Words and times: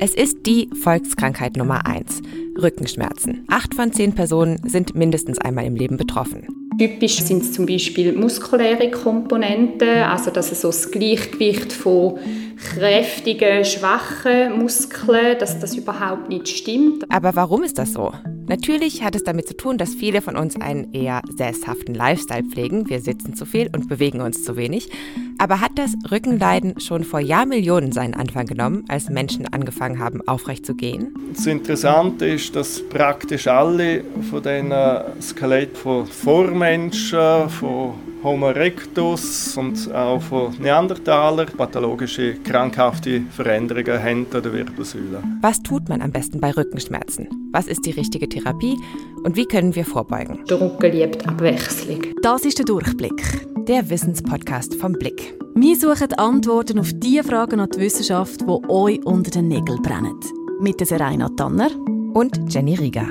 Es 0.00 0.14
ist 0.14 0.46
die 0.46 0.70
Volkskrankheit 0.80 1.56
Nummer 1.56 1.84
eins: 1.84 2.22
Rückenschmerzen. 2.56 3.44
Acht 3.48 3.74
von 3.74 3.92
zehn 3.92 4.14
Personen 4.14 4.60
sind 4.64 4.94
mindestens 4.94 5.38
einmal 5.38 5.64
im 5.64 5.74
Leben 5.74 5.96
betroffen. 5.96 6.46
Typisch 6.78 7.18
sind 7.20 7.42
es 7.42 7.52
zum 7.52 7.66
Beispiel 7.66 8.12
muskuläre 8.12 8.92
Komponenten, 8.92 10.04
also 10.04 10.30
dass 10.30 10.52
es 10.52 10.60
so 10.60 10.68
das 10.68 10.92
Gleichgewicht 10.92 11.72
von 11.72 12.16
kräftigen, 12.56 13.64
schwachen 13.64 14.56
Muskeln, 14.58 15.36
dass 15.40 15.58
das 15.58 15.76
überhaupt 15.76 16.28
nicht 16.28 16.46
stimmt. 16.46 17.04
Aber 17.08 17.34
warum 17.34 17.64
ist 17.64 17.78
das 17.78 17.92
so? 17.94 18.12
Natürlich 18.48 19.02
hat 19.02 19.14
es 19.14 19.24
damit 19.24 19.46
zu 19.46 19.54
tun, 19.54 19.76
dass 19.76 19.94
viele 19.94 20.22
von 20.22 20.34
uns 20.34 20.56
einen 20.56 20.94
eher 20.94 21.20
sesshaften 21.28 21.94
Lifestyle 21.94 22.44
pflegen. 22.44 22.88
Wir 22.88 23.00
sitzen 23.00 23.34
zu 23.34 23.44
viel 23.44 23.68
und 23.74 23.88
bewegen 23.88 24.22
uns 24.22 24.42
zu 24.42 24.56
wenig. 24.56 24.90
Aber 25.36 25.60
hat 25.60 25.72
das 25.76 25.94
Rückenleiden 26.10 26.80
schon 26.80 27.04
vor 27.04 27.20
Jahrmillionen 27.20 27.92
seinen 27.92 28.14
Anfang 28.14 28.46
genommen, 28.46 28.84
als 28.88 29.10
Menschen 29.10 29.46
angefangen 29.52 29.98
haben, 29.98 30.26
aufrecht 30.26 30.64
zu 30.64 30.74
gehen? 30.74 31.14
Das 31.34 31.46
Interessante 31.46 32.26
ist, 32.26 32.56
dass 32.56 32.82
praktisch 32.88 33.46
alle 33.46 34.02
von 34.30 34.42
diesen 34.42 34.72
Skeletten 35.20 35.76
von 35.76 36.06
Vormenschen, 36.06 37.50
von 37.50 37.94
Homo 38.22 38.48
erectus 38.48 39.56
und 39.56 39.92
auch 39.94 40.20
von 40.20 40.54
Neandertaler 40.58 41.46
pathologische 41.46 42.34
krankhafte 42.34 43.22
Veränderungen 43.30 44.02
haben 44.02 44.26
an 44.32 44.42
der 44.42 44.52
Wirbelsäule. 44.52 45.22
Was 45.40 45.62
tut 45.62 45.88
man 45.88 46.02
am 46.02 46.10
besten 46.10 46.40
bei 46.40 46.50
Rückenschmerzen? 46.50 47.28
Was 47.52 47.68
ist 47.68 47.86
die 47.86 47.92
richtige 47.92 48.28
Therapie 48.28 48.76
und 49.24 49.36
wie 49.36 49.46
können 49.46 49.74
wir 49.74 49.84
vorbeugen? 49.84 50.44
Der 50.50 50.60
Rücken 50.60 50.92
liebt 50.92 51.28
Abwechslung. 51.28 52.02
Das 52.22 52.44
ist 52.44 52.58
der 52.58 52.66
Durchblick. 52.66 53.22
Der 53.68 53.88
Wissenspodcast 53.88 54.74
vom 54.74 54.92
Blick. 54.92 55.34
Wir 55.54 55.76
suchen 55.76 56.12
Antworten 56.14 56.78
auf 56.78 56.90
die 56.94 57.22
Fragen 57.22 57.60
an 57.60 57.68
die 57.70 57.80
Wissenschaft, 57.80 58.40
die 58.40 58.68
euch 58.68 59.04
unter 59.04 59.30
den 59.30 59.48
Nägeln 59.48 59.82
brennen. 59.82 60.18
Mit 60.60 60.80
der 60.80 60.86
Serena 60.86 61.28
Tanner 61.36 61.70
und 62.14 62.52
Jenny 62.52 62.74
Rieger. 62.74 63.06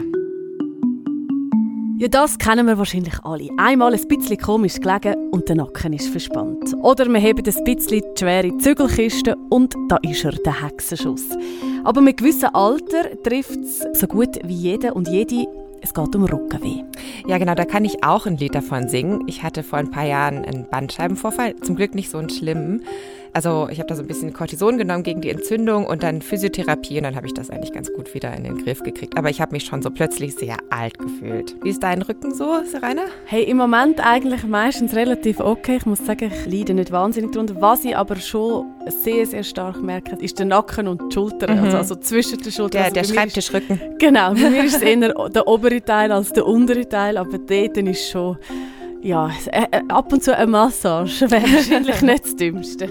Ja, 1.99 2.07
das 2.07 2.37
kennen 2.37 2.67
wir 2.67 2.77
wahrscheinlich 2.77 3.15
alle. 3.23 3.49
Einmal 3.57 3.91
ein 3.91 4.07
bisschen 4.07 4.37
komisch 4.37 4.75
gelegen 4.75 5.15
und 5.31 5.49
der 5.49 5.55
Nacken 5.55 5.93
ist 5.93 6.09
verspannt. 6.09 6.75
Oder 6.83 7.07
wir 7.07 7.19
haben 7.19 7.37
ein 7.39 7.43
bisschen 7.43 7.65
die 7.65 8.03
schwere 8.15 8.55
Zügelkiste 8.59 9.35
und 9.49 9.73
da 9.89 9.97
ist 10.03 10.23
er, 10.23 10.33
der 10.33 10.61
Hexenschuss. 10.61 11.25
Aber 11.83 12.01
mit 12.01 12.17
gewissem 12.17 12.51
Alter 12.53 13.19
trifft 13.23 13.57
es 13.57 13.83
so 13.99 14.05
gut 14.05 14.37
wie 14.43 14.53
jeder 14.53 14.95
und 14.95 15.07
jede 15.07 15.47
es 15.81 15.91
geht 15.91 16.15
um 16.15 16.25
Rückenweh. 16.25 16.83
Ja, 17.27 17.39
genau, 17.39 17.55
da 17.55 17.65
kann 17.65 17.83
ich 17.83 18.03
auch 18.03 18.27
ein 18.27 18.37
Lied 18.37 18.53
davon 18.53 18.89
singen. 18.89 19.23
Ich 19.25 19.41
hatte 19.41 19.63
vor 19.63 19.79
ein 19.79 19.89
paar 19.89 20.05
Jahren 20.05 20.45
einen 20.45 20.69
Bandscheibenvorfall, 20.69 21.55
zum 21.57 21.75
Glück 21.75 21.95
nicht 21.95 22.11
so 22.11 22.19
einen 22.19 22.29
schlimmen. 22.29 22.83
Also 23.37 23.67
ich 23.69 23.77
habe 23.77 23.87
da 23.87 23.93
so 23.93 24.01
ein 24.01 24.07
bisschen 24.07 24.33
Cortison 24.33 24.79
genommen 24.79 25.03
gegen 25.03 25.21
die 25.21 25.29
Entzündung 25.29 25.85
und 25.85 26.01
dann 26.01 26.23
Physiotherapie 26.23 26.97
und 26.97 27.03
dann 27.03 27.15
habe 27.15 27.27
ich 27.27 27.35
das 27.35 27.51
eigentlich 27.51 27.71
ganz 27.71 27.93
gut 27.93 28.15
wieder 28.15 28.33
in 28.35 28.43
den 28.43 28.57
Griff 28.57 28.81
gekriegt. 28.81 29.15
Aber 29.15 29.29
ich 29.29 29.39
habe 29.39 29.51
mich 29.51 29.63
schon 29.65 29.83
so 29.83 29.91
plötzlich 29.91 30.33
sehr 30.33 30.57
alt 30.71 30.97
gefühlt. 30.97 31.55
Wie 31.61 31.69
ist 31.69 31.83
dein 31.83 32.01
Rücken 32.01 32.33
so, 32.33 32.63
Serena? 32.65 33.03
Hey, 33.25 33.43
im 33.43 33.57
Moment 33.57 34.03
eigentlich 34.03 34.43
meistens 34.43 34.95
relativ 34.95 35.39
okay. 35.39 35.75
Ich 35.77 35.85
muss 35.85 36.03
sagen, 36.03 36.31
ich 36.33 36.51
leide 36.51 36.73
nicht 36.73 36.91
wahnsinnig 36.91 37.31
drunter. 37.31 37.61
Was 37.61 37.85
ich 37.85 37.95
aber 37.95 38.15
schon 38.15 38.65
sehr, 38.87 39.27
sehr 39.27 39.43
stark 39.43 39.83
merke, 39.83 40.15
ist 40.19 40.39
der 40.39 40.47
Nacken 40.47 40.87
und 40.87 40.99
die 40.99 41.13
Schultern. 41.13 41.59
Mhm. 41.59 41.65
Also, 41.65 41.77
also 41.77 41.95
zwischen 41.97 42.39
den 42.39 42.51
Schultern. 42.51 42.91
Der, 42.91 43.03
also 43.03 43.13
der 43.13 43.19
Schreibtischrücken. 43.19 43.79
Genau, 43.99 44.33
bei 44.33 44.49
mir 44.49 44.63
ist 44.63 44.75
es 44.77 44.81
eher 44.81 45.29
der 45.29 45.47
obere 45.47 45.79
Teil 45.79 46.11
als 46.11 46.33
der 46.33 46.43
untere 46.43 46.89
Teil, 46.89 47.17
aber 47.17 47.37
dort 47.37 47.77
ist 47.77 48.09
schon 48.09 48.35
ja, 49.01 49.29
äh, 49.51 49.65
äh, 49.71 49.81
ab 49.89 50.11
und 50.11 50.23
zu 50.23 50.35
eine 50.35 50.47
Massage 50.47 51.29
wäre 51.29 51.43
wahrscheinlich 51.43 52.01
nicht 52.01 52.25
das 52.25 52.35
Dümmste. 52.35 52.89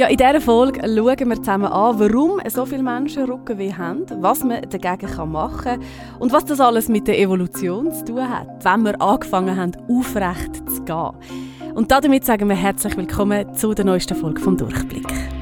Ja, 0.00 0.06
in 0.06 0.16
dieser 0.16 0.40
Folge 0.40 0.80
schauen 0.80 1.28
wir 1.28 1.36
zusammen 1.36 1.66
an, 1.66 2.00
warum 2.00 2.40
so 2.48 2.64
viele 2.64 2.82
Menschen 2.82 3.24
Rückenweh 3.24 3.74
haben, 3.74 4.06
was 4.22 4.42
man 4.42 4.62
dagegen 4.62 5.30
machen 5.30 5.62
kann 5.62 5.80
und 6.18 6.32
was 6.32 6.46
das 6.46 6.58
alles 6.58 6.88
mit 6.88 7.06
der 7.06 7.18
Evolution 7.18 7.92
zu 7.92 8.06
tun 8.06 8.26
hat, 8.26 8.64
wenn 8.64 8.84
wir 8.84 8.98
angefangen 8.98 9.54
haben, 9.54 9.72
aufrecht 9.90 10.56
zu 10.70 10.82
gehen. 10.84 11.74
Und 11.74 11.90
damit 11.90 12.24
sagen 12.24 12.48
wir 12.48 12.56
herzlich 12.56 12.96
willkommen 12.96 13.52
zu 13.52 13.74
der 13.74 13.84
neuesten 13.84 14.16
Folge 14.16 14.40
vom 14.40 14.56
Durchblick. 14.56 15.39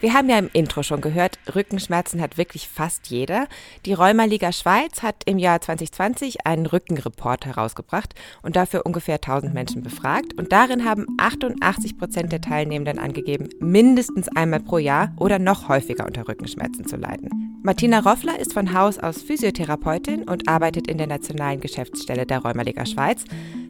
Wir 0.00 0.14
haben 0.14 0.30
ja 0.30 0.38
im 0.38 0.48
Intro 0.52 0.84
schon 0.84 1.00
gehört, 1.00 1.40
Rückenschmerzen 1.52 2.20
hat 2.20 2.38
wirklich 2.38 2.68
fast 2.68 3.08
jeder. 3.08 3.48
Die 3.84 3.94
Rheumaliga 3.94 4.52
Schweiz 4.52 5.02
hat 5.02 5.24
im 5.26 5.38
Jahr 5.38 5.60
2020 5.60 6.46
einen 6.46 6.66
Rückenreport 6.66 7.46
herausgebracht 7.46 8.14
und 8.42 8.54
dafür 8.54 8.86
ungefähr 8.86 9.16
1000 9.16 9.52
Menschen 9.54 9.82
befragt. 9.82 10.34
Und 10.38 10.52
darin 10.52 10.84
haben 10.84 11.06
88 11.18 11.98
Prozent 11.98 12.30
der 12.30 12.40
Teilnehmenden 12.40 13.00
angegeben, 13.00 13.48
mindestens 13.58 14.28
einmal 14.28 14.60
pro 14.60 14.78
Jahr 14.78 15.12
oder 15.16 15.40
noch 15.40 15.68
häufiger 15.68 16.06
unter 16.06 16.28
Rückenschmerzen 16.28 16.86
zu 16.86 16.94
leiden. 16.94 17.60
Martina 17.64 17.98
Roffler 17.98 18.38
ist 18.38 18.52
von 18.52 18.72
Haus 18.72 19.00
aus 19.00 19.20
Physiotherapeutin 19.20 20.28
und 20.28 20.48
arbeitet 20.48 20.86
in 20.86 20.98
der 20.98 21.08
nationalen 21.08 21.58
Geschäftsstelle 21.58 22.24
der 22.24 22.38
Rheumaliga 22.38 22.86
Schweiz. 22.86 23.24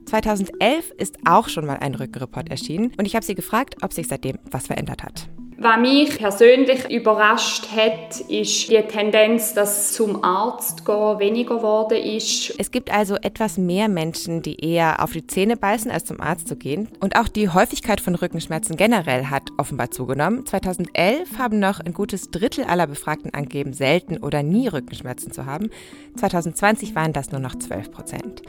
2011 0.05 0.91
ist 0.99 1.17
auch 1.25 1.49
schon 1.49 1.65
mal 1.65 1.79
ein 1.79 1.95
Rückenreport 1.95 2.51
erschienen 2.51 2.93
und 2.99 3.07
ich 3.07 3.17
habe 3.17 3.25
sie 3.25 3.35
gefragt, 3.35 3.77
ob 3.81 3.95
sich 3.95 4.09
seitdem 4.09 4.39
was 4.51 4.67
verändert 4.67 5.03
hat. 5.03 5.31
Was 5.61 5.81
mich 5.81 6.17
persönlich 6.19 6.89
überrascht 6.89 7.67
hat, 7.75 8.21
ist 8.29 8.71
die 8.71 8.81
Tendenz, 8.83 9.55
dass 9.55 9.93
zum 9.93 10.23
Arzt 10.23 10.87
gehen 10.87 11.19
weniger 11.19 11.57
geworden 11.57 11.99
ist. 11.99 12.55
Es 12.59 12.71
gibt 12.71 12.93
also 12.95 13.17
etwas 13.17 13.59
mehr 13.59 13.89
Menschen, 13.89 14.41
die 14.41 14.65
eher 14.65 15.03
auf 15.03 15.11
die 15.11 15.27
Zähne 15.27 15.57
beißen, 15.57 15.91
als 15.91 16.05
zum 16.05 16.21
Arzt 16.21 16.47
zu 16.47 16.55
gehen. 16.55 16.87
Und 17.01 17.17
auch 17.17 17.27
die 17.27 17.49
Häufigkeit 17.49 18.01
von 18.01 18.15
Rückenschmerzen 18.15 18.77
generell 18.77 19.27
hat 19.27 19.51
offenbar 19.57 19.91
zugenommen. 19.91 20.47
2011 20.47 21.39
haben 21.39 21.59
noch 21.59 21.81
ein 21.81 21.93
gutes 21.93 22.31
Drittel 22.31 22.63
aller 22.63 22.87
Befragten 22.87 23.35
angegeben, 23.35 23.73
selten 23.73 24.19
oder 24.19 24.45
nie 24.45 24.69
Rückenschmerzen 24.69 25.33
zu 25.33 25.45
haben. 25.45 25.71
2020 26.19 26.95
waren 26.95 27.13
das 27.13 27.33
nur 27.33 27.41
noch 27.41 27.57
12 27.57 27.91
Prozent. 27.91 28.43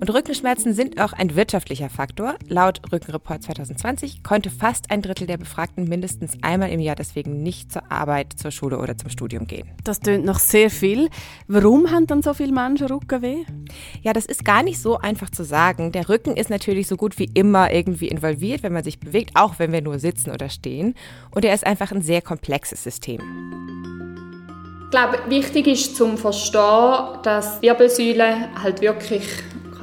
Und 0.00 0.12
Rückenschmerzen 0.12 0.74
sind 0.74 1.00
auch 1.00 1.12
ein 1.12 1.36
wirtschaftlicher 1.36 1.88
Faktor. 1.88 2.34
Laut 2.48 2.80
Rückenreport 2.92 3.42
2020 3.42 4.22
konnte 4.22 4.50
fast 4.50 4.90
ein 4.90 5.02
Drittel 5.02 5.26
der 5.26 5.38
Befragten 5.38 5.84
mindestens 5.84 6.36
einmal 6.42 6.70
im 6.70 6.80
Jahr 6.80 6.96
deswegen 6.96 7.42
nicht 7.42 7.72
zur 7.72 7.90
Arbeit, 7.90 8.34
zur 8.36 8.50
Schule 8.50 8.78
oder 8.78 8.98
zum 8.98 9.08
Studium 9.08 9.46
gehen. 9.46 9.70
Das 9.84 10.00
tönt 10.00 10.24
noch 10.24 10.40
sehr 10.40 10.68
viel. 10.68 11.08
Warum 11.46 11.90
haben 11.90 12.06
dann 12.06 12.22
so 12.22 12.34
viele 12.34 12.52
Menschen 12.52 12.88
Rückenweh? 12.88 13.44
Ja, 14.02 14.12
das 14.12 14.26
ist 14.26 14.44
gar 14.44 14.62
nicht 14.62 14.80
so 14.80 14.98
einfach 14.98 15.30
zu 15.30 15.44
sagen. 15.44 15.92
Der 15.92 16.08
Rücken 16.08 16.36
ist 16.36 16.50
natürlich 16.50 16.86
so 16.86 16.96
gut 16.96 17.18
wie 17.18 17.30
immer 17.32 17.72
irgendwie 17.72 18.08
involviert, 18.08 18.62
wenn 18.62 18.72
man 18.72 18.84
sich 18.84 18.98
bewegt, 18.98 19.30
auch 19.34 19.58
wenn 19.58 19.72
wir 19.72 19.80
nur 19.80 19.98
sitzen 19.98 20.30
oder 20.30 20.48
stehen. 20.48 20.94
Und 21.30 21.44
er 21.44 21.54
ist 21.54 21.66
einfach 21.66 21.92
ein 21.92 22.02
sehr 22.02 22.20
komplexes 22.20 22.82
System. 22.82 23.20
Ich 24.84 24.90
glaube, 24.90 25.18
wichtig 25.28 25.66
ist 25.66 25.96
zum 25.96 26.16
Verstehen, 26.16 27.18
dass 27.22 27.62
Wirbelsäule 27.62 28.48
halt 28.62 28.80
wirklich 28.80 29.24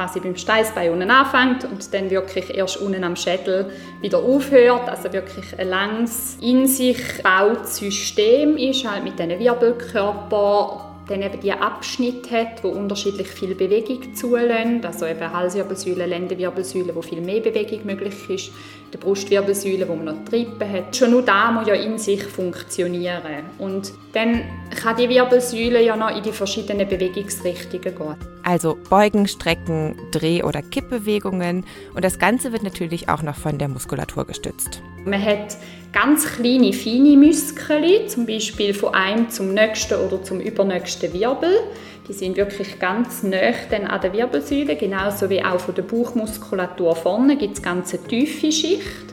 quasi 0.01 0.19
beim 0.19 0.35
Steißbein 0.35 0.91
unten 0.91 1.11
anfängt 1.11 1.63
und 1.65 1.93
dann 1.93 2.09
wirklich 2.09 2.55
erst 2.55 2.77
unten 2.77 3.03
am 3.03 3.15
Schädel 3.15 3.71
wieder 4.01 4.17
aufhört. 4.17 4.89
Also 4.89 5.13
wirklich 5.13 5.57
ein 5.59 5.69
langes, 5.69 6.37
in 6.41 6.65
sich 6.65 6.97
bautes 7.21 7.77
System 7.77 8.57
ist, 8.57 8.89
halt 8.89 9.03
mit 9.03 9.19
diesen 9.19 9.39
Wirbelkörpern 9.39 10.87
dann 11.07 11.21
eben 11.23 11.39
die 11.41 11.51
Abschnitte 11.51 12.31
hat, 12.31 12.63
wo 12.63 12.69
unterschiedlich 12.69 13.27
viel 13.27 13.53
Bewegung 13.53 14.15
zulassen. 14.15 14.81
Also 14.85 15.05
eben 15.05 15.33
Halswirbelsäule, 15.33 16.05
Lendenwirbelsäule, 16.05 16.95
wo 16.95 17.01
viel 17.01 17.21
mehr 17.21 17.41
Bewegung 17.41 17.85
möglich 17.85 18.29
ist, 18.29 18.51
die 18.93 18.97
Brustwirbelsäule, 18.97 19.87
wo 19.89 19.95
man 19.95 20.05
noch 20.05 20.25
Trippen 20.29 20.71
hat. 20.71 20.95
Schon 20.95 21.11
nur 21.11 21.23
da 21.23 21.51
muss 21.51 21.67
ja 21.67 21.73
in 21.73 21.97
sich 21.97 22.23
funktionieren. 22.23 23.43
Und 23.57 23.91
dann 24.13 24.43
kann 24.71 24.97
die 24.97 25.09
Wirbelsäule 25.09 25.83
ja 25.83 25.95
noch 25.95 26.15
in 26.15 26.23
die 26.23 26.31
verschiedenen 26.31 26.87
Bewegungsrichtungen 26.87 27.95
gehen. 27.95 28.15
Also 28.43 28.77
Beugen, 28.89 29.27
Strecken, 29.27 29.95
Dreh- 30.11 30.43
oder 30.43 30.61
Kippbewegungen. 30.61 31.65
Und 31.93 32.03
das 32.03 32.19
Ganze 32.19 32.51
wird 32.51 32.63
natürlich 32.63 33.09
auch 33.09 33.21
noch 33.21 33.35
von 33.35 33.57
der 33.57 33.67
Muskulatur 33.67 34.25
gestützt. 34.25 34.81
Man 35.05 35.23
hat 35.23 35.57
ganz 35.91 36.25
kleine, 36.25 36.73
feine 36.73 37.17
Muskeln, 37.17 38.07
zum 38.07 38.25
Beispiel 38.25 38.73
von 38.73 38.93
einem 38.93 39.29
zum 39.29 39.53
nächsten 39.53 39.95
oder 39.95 40.23
zum 40.23 40.39
übernächsten 40.39 41.13
Wirbel. 41.13 41.59
Die 42.07 42.13
sind 42.13 42.37
wirklich 42.37 42.79
ganz 42.79 43.23
nah 43.23 43.37
dann 43.69 43.85
an 43.85 44.01
der 44.01 44.13
Wirbelsäule, 44.13 44.75
genauso 44.75 45.29
wie 45.29 45.43
auch 45.43 45.59
von 45.59 45.75
der 45.75 45.83
Bauchmuskulatur 45.83 46.95
vorne 46.95 47.37
gibt 47.37 47.57
es 47.57 47.61
ganz 47.61 47.93
eine 47.93 48.03
tiefe 48.03 48.51
Schicht. 48.51 49.10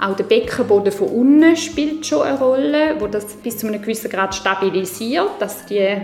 Auch 0.00 0.16
der 0.16 0.24
Beckenboden 0.24 0.92
von 0.92 1.08
unten 1.08 1.56
spielt 1.56 2.06
schon 2.06 2.22
eine 2.22 2.38
Rolle, 2.38 2.96
wo 2.98 3.06
das 3.06 3.26
bis 3.36 3.58
zu 3.58 3.66
einem 3.66 3.82
gewissen 3.82 4.10
Grad 4.10 4.34
stabilisiert, 4.34 5.30
dass 5.40 5.66
die 5.66 5.98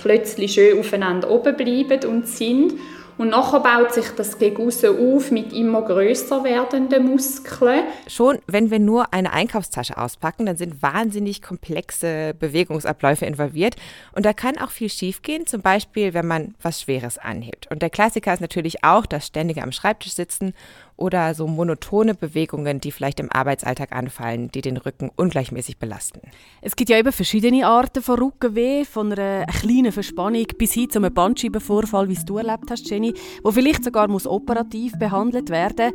Klötzchen 0.00 0.48
schön 0.48 0.78
aufeinander 0.78 1.30
oben 1.30 1.56
bleiben 1.56 2.04
und 2.10 2.26
sind. 2.26 2.74
Und 3.18 3.30
nachher 3.30 3.60
baut 3.60 3.94
sich 3.94 4.10
das 4.10 4.38
gegen 4.38 4.68
auf 4.68 5.30
mit 5.30 5.52
immer 5.54 5.82
größer 5.82 6.44
werdenden 6.44 7.06
Muskeln. 7.06 7.84
Schon 8.06 8.40
wenn 8.46 8.70
wir 8.70 8.78
nur 8.78 9.14
eine 9.14 9.32
Einkaufstasche 9.32 9.96
auspacken, 9.96 10.44
dann 10.44 10.58
sind 10.58 10.82
wahnsinnig 10.82 11.40
komplexe 11.40 12.34
Bewegungsabläufe 12.38 13.24
involviert. 13.24 13.76
Und 14.12 14.26
da 14.26 14.34
kann 14.34 14.58
auch 14.58 14.70
viel 14.70 14.90
schiefgehen, 14.90 15.46
zum 15.46 15.62
Beispiel, 15.62 16.12
wenn 16.12 16.26
man 16.26 16.54
was 16.60 16.82
Schweres 16.82 17.16
anhebt. 17.16 17.70
Und 17.70 17.80
der 17.80 17.90
Klassiker 17.90 18.34
ist 18.34 18.40
natürlich 18.40 18.84
auch 18.84 19.06
das 19.06 19.26
ständige 19.26 19.62
am 19.62 19.72
Schreibtisch 19.72 20.12
sitzen 20.12 20.52
oder 20.96 21.34
so 21.34 21.46
monotone 21.46 22.14
Bewegungen, 22.14 22.80
die 22.80 22.92
vielleicht 22.92 23.20
im 23.20 23.30
Arbeitsalltag 23.30 23.92
anfallen, 23.92 24.50
die 24.50 24.62
den 24.62 24.76
Rücken 24.76 25.10
ungleichmäßig 25.16 25.78
belasten. 25.78 26.20
Es 26.62 26.76
gibt 26.76 26.90
ja 26.90 26.98
eben 26.98 27.12
verschiedene 27.12 27.66
Arten 27.66 28.02
von 28.02 28.18
Rückenweh, 28.18 28.84
von 28.84 29.12
einer 29.12 29.46
kleinen 29.46 29.92
Verspannung 29.92 30.46
bis 30.58 30.72
hin 30.72 30.90
zu 30.90 30.98
einem 30.98 31.12
Bandscheibenvorfall, 31.12 32.08
wie 32.08 32.14
es 32.14 32.24
du 32.24 32.38
erlebt 32.38 32.70
hast, 32.70 32.88
Jenny, 32.88 33.14
wo 33.42 33.50
vielleicht 33.50 33.84
sogar 33.84 34.08
muss 34.08 34.26
operativ 34.26 34.98
behandelt 34.98 35.50
werden. 35.50 35.92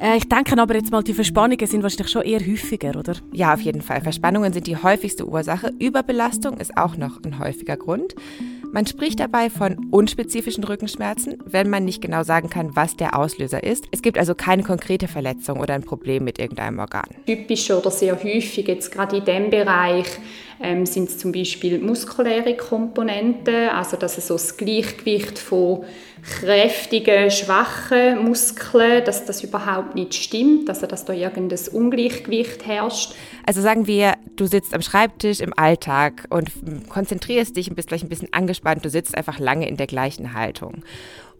Äh, 0.00 0.16
ich 0.16 0.28
denke 0.28 0.60
aber 0.60 0.74
jetzt 0.74 0.90
mal, 0.90 1.02
die 1.02 1.14
Verspannungen 1.14 1.66
sind 1.66 1.82
wahrscheinlich 1.82 2.10
schon 2.10 2.22
eher 2.22 2.40
häufiger, 2.40 2.98
oder? 2.98 3.14
Ja, 3.32 3.54
auf 3.54 3.60
jeden 3.60 3.82
Fall. 3.82 4.00
Verspannungen 4.00 4.52
sind 4.52 4.66
die 4.66 4.76
häufigste 4.76 5.26
Ursache. 5.26 5.72
Überbelastung 5.78 6.58
ist 6.58 6.76
auch 6.76 6.96
noch 6.96 7.22
ein 7.24 7.38
häufiger 7.38 7.76
Grund. 7.76 8.14
Man 8.72 8.86
spricht 8.86 9.18
dabei 9.18 9.50
von 9.50 9.88
unspezifischen 9.90 10.62
Rückenschmerzen, 10.62 11.38
wenn 11.44 11.68
man 11.68 11.84
nicht 11.84 12.00
genau 12.00 12.22
sagen 12.22 12.50
kann, 12.50 12.76
was 12.76 12.96
der 12.96 13.18
Auslöser 13.18 13.64
ist. 13.64 13.86
Es 13.90 14.00
gibt 14.00 14.16
also 14.16 14.36
keine 14.36 14.62
konkrete 14.62 15.08
Verletzung 15.08 15.58
oder 15.58 15.74
ein 15.74 15.82
Problem 15.82 16.22
mit 16.22 16.38
irgendeinem 16.38 16.78
Organ. 16.78 17.08
Typisch 17.26 17.68
oder 17.72 17.90
sehr 17.90 18.14
häufig 18.22 18.68
jetzt 18.68 18.92
gerade 18.92 19.16
in 19.16 19.24
diesem 19.24 19.50
Bereich 19.50 20.06
ähm, 20.62 20.86
sind 20.86 21.08
es 21.08 21.18
zum 21.18 21.32
Beispiel 21.32 21.80
muskuläre 21.80 22.54
Komponenten, 22.54 23.70
also 23.70 23.96
dass 23.96 24.18
es 24.18 24.28
so 24.28 24.34
das 24.34 24.56
Gleichgewicht 24.56 25.38
von 25.38 25.84
kräftigen, 26.22 27.30
schwachen 27.30 28.24
Muskeln, 28.24 29.04
dass 29.04 29.24
das 29.24 29.42
überhaupt 29.42 29.94
nicht 29.94 30.14
stimmt, 30.14 30.68
also 30.68 30.86
dass 30.86 31.04
da 31.04 31.12
irgendein 31.12 31.58
Ungleichgewicht 31.72 32.66
herrscht. 32.66 33.14
Also 33.46 33.62
sagen 33.62 33.86
wir, 33.86 34.14
du 34.40 34.46
sitzt 34.46 34.74
am 34.74 34.82
Schreibtisch 34.82 35.40
im 35.40 35.52
Alltag 35.56 36.26
und 36.30 36.50
konzentrierst 36.88 37.56
dich 37.56 37.68
und 37.68 37.76
bist 37.76 37.88
vielleicht 37.88 38.04
ein 38.04 38.08
bisschen 38.08 38.32
angespannt, 38.32 38.84
du 38.84 38.90
sitzt 38.90 39.16
einfach 39.16 39.38
lange 39.38 39.68
in 39.68 39.76
der 39.76 39.86
gleichen 39.86 40.32
Haltung. 40.32 40.82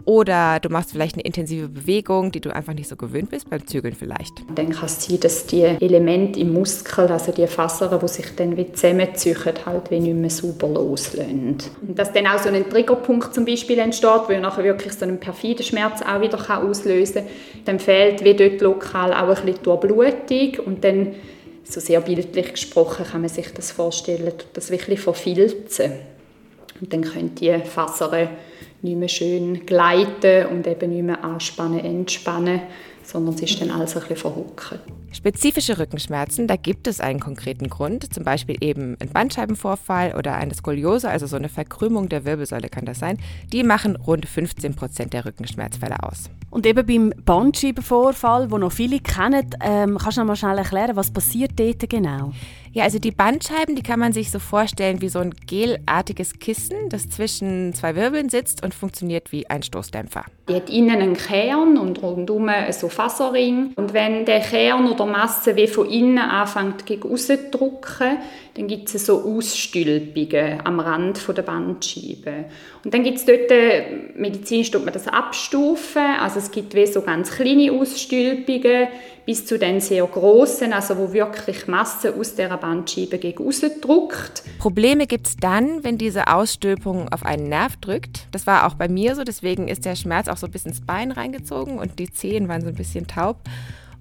Oder 0.06 0.61
du 0.61 0.70
machst 0.70 0.93
vielleicht 0.93 1.17
eine 1.17 1.25
intensive 1.25 1.69
Bewegung, 1.69 2.32
die 2.32 2.41
du 2.41 2.55
einfach 2.55 2.73
nicht 2.73 2.88
so 2.88 2.97
gewöhnt 2.97 3.31
bist, 3.31 3.50
beim 3.50 3.67
Zügeln 3.67 3.94
vielleicht. 3.94 4.32
Dann 4.55 4.70
kann 4.70 4.87
es 4.87 5.05
sein, 5.05 5.20
dass 5.20 5.47
die 5.47 5.62
Elemente 5.62 6.41
im 6.41 6.55
Muskel, 6.55 7.06
also 7.06 7.32
die 7.32 7.47
Fasern, 7.47 7.99
die 8.00 8.08
sich 8.08 8.35
dann 8.35 8.56
wie 8.56 8.73
zusammenziehen, 8.73 9.37
halt 9.67 9.91
wie 9.91 10.00
nicht 10.00 10.17
mehr 10.17 10.31
sauber 10.31 10.69
loslösen. 10.69 11.58
Und 11.87 11.99
dass 11.99 12.12
dann 12.12 12.26
auch 12.26 12.38
so 12.38 12.49
ein 12.49 12.69
Triggerpunkt 12.70 13.35
zum 13.35 13.44
Beispiel 13.44 13.79
entsteht, 13.79 14.23
wo 14.26 14.32
nachher 14.32 14.64
wirklich 14.64 14.94
so 14.94 15.05
einen 15.05 15.20
perfiden 15.20 15.64
Schmerz 15.64 16.00
auch 16.00 16.23
wieder 16.23 16.62
auslösen 16.62 17.25
kann, 17.25 17.64
dann 17.67 17.79
fehlt 17.79 18.25
wie 18.25 18.35
dort 18.35 18.61
lokal 18.62 19.12
auch 19.12 19.29
ein 19.29 19.44
bisschen 19.44 19.62
Durchblutung 19.62 20.64
und 20.64 20.82
dann 20.82 21.14
so 21.70 21.81
sehr 21.81 22.00
bildlich 22.00 22.52
gesprochen 22.52 23.06
kann 23.06 23.20
man 23.20 23.31
sich 23.31 23.52
das 23.52 23.70
vorstellen, 23.70 24.32
das 24.52 24.70
wirklich 24.70 25.00
verfilzen. 25.00 25.93
Und 26.81 26.93
dann 26.93 27.02
können 27.02 27.34
die 27.34 27.58
Fasern 27.58 28.31
nicht 28.82 28.96
mehr 28.96 29.08
schön 29.08 29.67
gleiten 29.67 30.46
und 30.46 30.67
eben 30.67 30.90
nicht 30.90 31.02
mehr 31.02 31.22
anspannen, 31.22 31.81
entspannen, 31.81 32.62
sondern 33.02 33.34
es 33.34 33.43
ist 33.43 33.61
dann 33.61 33.70
alles 33.70 33.94
ein 33.94 34.00
bisschen 34.00 34.17
verhuckt. 34.17 34.78
Spezifische 35.12 35.78
Rückenschmerzen, 35.78 36.46
da 36.46 36.56
gibt 36.56 36.87
es 36.87 37.00
einen 37.00 37.20
konkreten 37.20 37.69
Grund, 37.69 38.14
zum 38.14 38.25
Beispiel 38.25 38.56
eben 38.61 38.96
ein 39.00 39.08
Bandscheibenvorfall 39.08 40.14
oder 40.17 40.34
eine 40.37 40.55
Skoliose, 40.55 41.11
also 41.11 41.26
so 41.26 41.37
eine 41.37 41.49
Verkrümmung 41.49 42.08
der 42.08 42.25
Wirbelsäule 42.25 42.69
kann 42.69 42.84
das 42.84 43.00
sein. 43.00 43.19
Die 43.52 43.64
machen 43.64 43.96
rund 43.96 44.26
15 44.26 44.76
Prozent 44.76 45.12
der 45.12 45.25
Rückenschmerzfälle 45.25 46.02
aus. 46.02 46.31
Und 46.50 46.67
eben 46.67 46.85
beim 46.85 47.12
Bandscheibenvorfall, 47.25 48.50
wo 48.50 48.58
noch 48.58 48.73
viele 48.73 48.99
kennen, 48.99 49.50
ähm, 49.61 49.99
kannst 49.99 50.17
du 50.17 50.23
noch 50.23 50.29
mal 50.29 50.37
schnell 50.37 50.58
erklären, 50.58 50.97
was 50.97 51.11
passiert 51.12 51.52
dort 51.58 51.88
genau? 51.88 52.32
Ja, 52.72 52.84
also 52.84 53.00
die 53.00 53.11
Bandscheiben, 53.11 53.75
die 53.75 53.82
kann 53.82 53.99
man 53.99 54.12
sich 54.12 54.31
so 54.31 54.38
vorstellen 54.38 55.00
wie 55.00 55.08
so 55.08 55.19
ein 55.19 55.34
gelartiges 55.49 56.38
Kissen, 56.38 56.88
das 56.88 57.08
zwischen 57.08 57.75
zwei 57.75 57.96
Wirbeln 57.96 58.28
sitzt 58.28 58.62
und 58.62 58.75
funktioniert 58.75 59.32
wie 59.32 59.50
ein 59.50 59.64
Stoßdämpfer. 59.64 60.25
Die 60.49 60.55
hat 60.55 60.70
innen 60.70 61.00
einen 61.00 61.17
Kern 61.17 61.78
und 61.78 62.00
rundum 62.00 62.49
so 62.70 62.88
Faserring. 62.88 63.72
Und 63.75 63.93
wenn 63.93 64.25
der 64.25 64.38
Kern 64.38 64.88
oder 64.88 65.05
Masse 65.05 65.56
wie 65.56 65.67
von 65.67 65.88
innen 65.90 66.19
anfängt 66.19 66.87
gegen 66.87 67.12
außen 67.12 67.50
drücken, 67.50 68.19
dann 68.55 68.69
gibt 68.69 68.94
es 68.94 69.06
so 69.06 69.20
Ausstülpungen 69.20 70.61
am 70.64 70.78
Rand 70.78 71.26
der 71.37 71.43
Bandscheibe. 71.43 72.44
Und 72.84 72.94
dann 72.94 73.02
gibt 73.02 73.19
es 73.19 73.25
dort, 73.25 73.50
äh, 73.50 73.82
medizinisch 74.14 74.70
tut 74.70 74.84
man 74.84 74.94
das 74.94 75.08
abstufen, 75.08 76.02
also 76.20 76.38
es 76.38 76.50
gibt 76.52 76.75
wie 76.75 76.87
so 76.87 77.02
ganz 77.02 77.32
kleine 77.32 77.72
Ausstülpungen 77.72 78.88
bis 79.31 79.47
zu 79.47 79.61
den 79.61 79.81
sehr 79.81 80.05
großen, 80.05 80.73
also 80.73 80.99
wo 80.99 81.12
wirklich 81.12 81.69
Masse 81.69 82.12
aus 82.19 82.35
der 82.35 82.49
Bandscheibe 82.56 83.17
gegen. 83.17 83.49
Probleme 84.59 85.06
gibt 85.06 85.29
es 85.29 85.37
dann, 85.37 85.85
wenn 85.85 85.99
diese 85.99 86.27
Ausstülpung 86.27 87.09
auf 87.11 87.25
einen 87.25 87.49
Nerv 87.49 87.77
drückt. 87.77 88.27
Das 88.32 88.49
war 88.49 88.67
auch 88.67 88.75
bei 88.75 88.88
mir 88.88 89.15
so, 89.15 89.23
deswegen 89.23 89.69
ist 89.69 89.85
der 89.85 89.94
Schmerz 89.94 90.27
auch 90.27 90.37
so 90.37 90.49
ein 90.49 90.50
bisschen 90.50 90.73
ins 90.73 90.81
Bein 90.81 91.12
reingezogen 91.12 91.79
und 91.79 92.00
die 92.00 92.11
Zehen 92.11 92.49
waren 92.49 92.62
so 92.62 92.67
ein 92.67 92.75
bisschen 92.75 93.06
taub. 93.06 93.37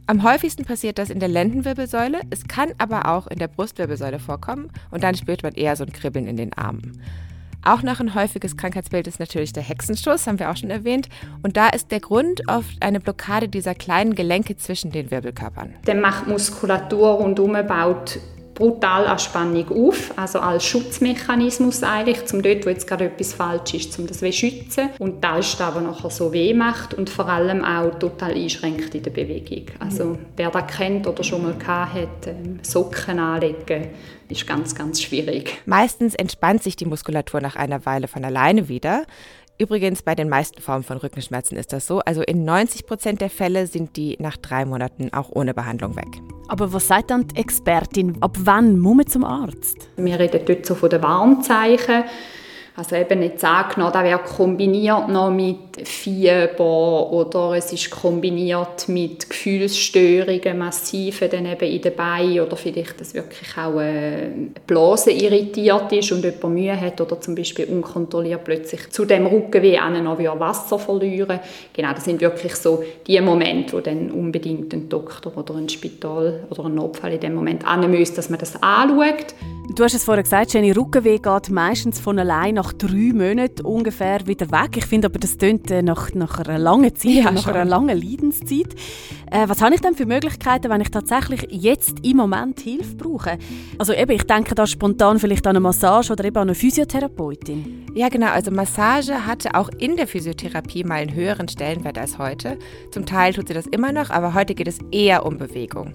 Am 0.07 0.23
häufigsten 0.23 0.65
passiert 0.65 0.97
das 0.97 1.11
in 1.11 1.19
der 1.19 1.29
Lendenwirbelsäule, 1.29 2.21
es 2.31 2.47
kann 2.47 2.69
aber 2.79 3.07
auch 3.07 3.27
in 3.27 3.37
der 3.37 3.49
Brustwirbelsäule 3.49 4.17
vorkommen 4.17 4.71
und 4.89 5.03
dann 5.03 5.13
spürt 5.13 5.43
man 5.43 5.53
eher 5.53 5.75
so 5.75 5.83
ein 5.83 5.93
Kribbeln 5.93 6.25
in 6.25 6.37
den 6.37 6.53
Armen. 6.53 6.99
Auch 7.63 7.83
noch 7.83 7.99
ein 7.99 8.15
häufiges 8.15 8.55
Krankheitsbild 8.55 9.07
ist 9.07 9.19
natürlich 9.19 9.51
der 9.53 9.63
Hexenstoß, 9.63 10.27
haben 10.27 10.39
wir 10.39 10.49
auch 10.49 10.57
schon 10.57 10.69
erwähnt. 10.69 11.09
Und 11.43 11.57
da 11.57 11.67
ist 11.69 11.91
der 11.91 11.99
Grund 11.99 12.41
oft 12.47 12.81
eine 12.81 12.99
Blockade 12.99 13.49
dieser 13.49 13.75
kleinen 13.75 14.15
Gelenke 14.15 14.55
zwischen 14.55 14.91
den 14.91 15.11
Wirbelkörpern. 15.11 15.75
Dann 15.85 15.99
macht 15.99 16.27
Muskulatur 16.27 17.09
rundum 17.09 17.57
baut 17.67 18.19
brutal 18.59 19.07
an 19.07 19.17
Spannung 19.17 19.87
auf, 19.87 20.11
also 20.17 20.39
als 20.39 20.65
Schutzmechanismus 20.65 21.81
eigentlich, 21.81 22.31
um 22.33 22.41
dort, 22.41 22.65
wo 22.65 22.69
jetzt 22.69 22.85
gerade 22.85 23.05
etwas 23.05 23.33
falsch 23.33 23.73
ist, 23.73 23.97
um 23.97 24.05
das 24.05 24.19
zu 24.19 24.31
schützen. 24.31 24.89
Und 24.99 25.23
das 25.23 25.53
ist 25.53 25.59
was 25.59 25.81
nachher 25.81 26.09
so 26.09 26.33
weh 26.33 26.53
macht 26.53 26.93
und 26.93 27.09
vor 27.09 27.27
allem 27.27 27.63
auch 27.63 27.97
total 27.97 28.33
einschränkt 28.33 28.93
in 28.93 29.03
der 29.03 29.11
Bewegung. 29.11 29.65
Also 29.79 30.17
wer 30.35 30.51
das 30.51 30.67
kennt 30.77 31.07
oder 31.07 31.23
schon 31.23 31.43
mal 31.43 31.55
hat, 31.67 32.27
ähm, 32.27 32.59
Socken 32.61 33.17
anlegen, 33.17 33.87
ist 34.27 34.45
ganz, 34.45 34.75
ganz 34.75 35.01
schwierig. 35.01 35.61
Meistens 35.65 36.13
entspannt 36.13 36.61
sich 36.61 36.75
die 36.75 36.85
Muskulatur 36.85 37.41
nach 37.41 37.55
einer 37.55 37.85
Weile 37.85 38.07
von 38.07 38.23
alleine 38.23 38.67
wieder. 38.67 39.05
Übrigens, 39.61 40.03
bei 40.03 40.15
den 40.15 40.29
meisten 40.29 40.61
Formen 40.61 40.83
von 40.83 40.95
Rückenschmerzen 40.95 41.57
ist 41.57 41.73
das 41.73 41.85
so. 41.85 41.99
Also 41.99 42.21
in 42.21 42.45
90 42.45 42.85
Prozent 42.85 43.19
der 43.19 43.29
Fälle 43.29 43.67
sind 43.67 43.97
die 43.97 44.15
nach 44.17 44.37
drei 44.37 44.63
Monaten 44.63 45.11
auch 45.11 45.31
ohne 45.33 45.53
Behandlung 45.53 45.97
weg. 45.97 46.07
Aber 46.47 46.71
was 46.71 46.87
sagt 46.87 47.11
dann 47.11 47.27
die 47.27 47.35
Expertin? 47.35 48.15
Ab 48.21 48.37
wann 48.39 48.79
muss 48.79 48.95
man 48.95 49.07
zum 49.07 49.25
Arzt? 49.25 49.89
Wir 49.97 50.17
reden 50.17 50.39
dort 50.45 50.65
so 50.65 50.75
von 50.75 50.89
den 50.89 51.03
Warnzeichen. 51.03 52.05
Also 52.77 52.95
eben 52.95 53.19
nicht 53.19 53.43
angenommen, 53.43 53.91
das 53.91 54.03
wäre 54.05 54.19
kombiniert 54.19 55.09
noch 55.09 55.29
mit 55.29 55.68
Fieber 55.83 57.11
oder 57.11 57.53
es 57.55 57.71
ist 57.73 57.89
kombiniert 57.89 58.87
mit 58.87 59.29
Gefühlsstörungen, 59.29 60.57
massiven 60.57 61.29
dann 61.29 61.45
eben 61.45 61.71
in 61.71 61.81
den 61.81 61.95
Beinen 61.95 62.41
oder 62.41 62.55
vielleicht, 62.55 62.99
dass 62.99 63.13
wirklich 63.13 63.57
auch 63.57 63.77
eine 63.77 64.49
Blase 64.67 65.11
irritiert 65.11 65.91
ist 65.91 66.11
und 66.11 66.23
jemand 66.23 66.53
Mühe 66.53 66.79
hat 66.79 66.99
oder 67.01 67.19
zum 67.19 67.35
Beispiel 67.35 67.65
unkontrolliert 67.65 68.43
plötzlich 68.43 68.89
zu 68.89 69.05
dem 69.05 69.25
Rückenweh 69.25 69.79
noch 70.01 70.19
Wasser 70.39 70.79
verlieren. 70.79 71.39
Genau, 71.73 71.93
das 71.93 72.05
sind 72.05 72.21
wirklich 72.21 72.55
so 72.55 72.83
die 73.07 73.19
Momente, 73.21 73.73
wo 73.73 73.79
dann 73.79 74.11
unbedingt 74.11 74.73
ein 74.73 74.89
Doktor 74.89 75.35
oder 75.37 75.55
ein 75.55 75.69
Spital 75.69 76.45
oder 76.49 76.65
ein 76.65 76.75
Notfall 76.75 77.13
in 77.13 77.19
dem 77.19 77.35
Moment 77.35 77.65
an 77.65 77.89
muss, 77.91 78.13
dass 78.13 78.29
man 78.29 78.39
das 78.39 78.61
anschaut. 78.61 79.35
Du 79.75 79.83
hast 79.83 79.93
es 79.93 80.03
vorher 80.03 80.23
gesagt, 80.23 80.53
Jenny, 80.53 80.71
Rückenweh 80.71 81.19
geht 81.19 81.49
meistens 81.51 81.99
von 81.99 82.17
allein 82.17 82.55
nach 82.55 82.73
drei 82.73 83.11
Monaten 83.13 83.63
ungefähr 83.63 84.25
wieder 84.25 84.49
weg. 84.49 84.77
Ich 84.77 84.85
finde 84.85 85.07
aber, 85.07 85.19
das 85.19 85.37
tönt 85.37 85.68
äh, 85.71 85.81
nach, 85.81 86.13
nach 86.13 86.39
einer 86.39 86.57
langen 86.57 86.95
Zeit, 86.95 87.11
ja, 87.11 87.31
nach 87.31 87.43
schon. 87.43 87.53
einer 87.53 87.65
langen 87.65 87.97
Leidenszeit. 87.97 88.75
Äh, 89.31 89.47
was 89.47 89.61
habe 89.61 89.75
ich 89.75 89.81
denn 89.81 89.95
für 89.95 90.05
Möglichkeiten, 90.05 90.69
wenn 90.69 90.81
ich 90.81 90.91
tatsächlich 90.91 91.47
jetzt 91.49 92.05
im 92.05 92.17
Moment 92.17 92.59
Hilfe 92.59 92.95
brauche? 92.95 93.37
Also 93.77 93.93
eben, 93.93 94.11
ich 94.11 94.23
denke 94.23 94.55
da 94.55 94.65
spontan 94.65 95.19
vielleicht 95.19 95.45
an 95.45 95.51
eine 95.51 95.59
Massage 95.59 96.11
oder 96.11 96.23
eben 96.25 96.37
an 96.37 96.49
eine 96.49 96.55
Physiotherapeutin. 96.55 97.85
Ja, 97.93 98.09
genau. 98.09 98.27
Also 98.27 98.51
Massage 98.51 99.25
hatte 99.25 99.55
auch 99.55 99.69
in 99.77 99.97
der 99.97 100.07
Physiotherapie 100.07 100.83
mal 100.83 100.95
einen 100.95 101.13
höheren 101.13 101.47
Stellenwert 101.47 101.97
als 101.97 102.17
heute. 102.17 102.57
Zum 102.91 103.05
Teil 103.05 103.33
tut 103.33 103.47
sie 103.47 103.53
das 103.53 103.67
immer 103.67 103.91
noch, 103.91 104.09
aber 104.09 104.33
heute 104.33 104.55
geht 104.55 104.67
es 104.67 104.79
eher 104.91 105.25
um 105.25 105.37
Bewegung. 105.37 105.93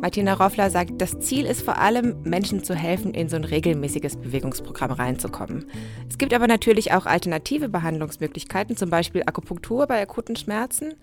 Martina 0.00 0.34
Roffler 0.34 0.68
sagt, 0.68 1.00
das 1.00 1.18
Ziel 1.20 1.46
ist 1.46 1.62
vor 1.62 1.78
allem, 1.78 2.16
Menschen 2.24 2.62
zu 2.62 2.74
helfen, 2.74 3.14
in 3.14 3.28
so 3.28 3.36
ein 3.36 3.44
regelmäßiges 3.44 4.16
Bewegungsprogramm 4.16 4.90
reinzukommen. 4.90 5.64
Es 6.08 6.18
gibt 6.18 6.34
aber 6.34 6.46
natürlich 6.46 6.92
auch 6.92 7.06
alternative 7.06 7.68
Behandlungsmöglichkeiten, 7.68 8.76
zum 8.76 8.90
Beispiel 8.90 9.13
Akupunktur 9.22 9.86
bei 9.86 10.02
akuten 10.02 10.36
Schmerzen. 10.36 10.94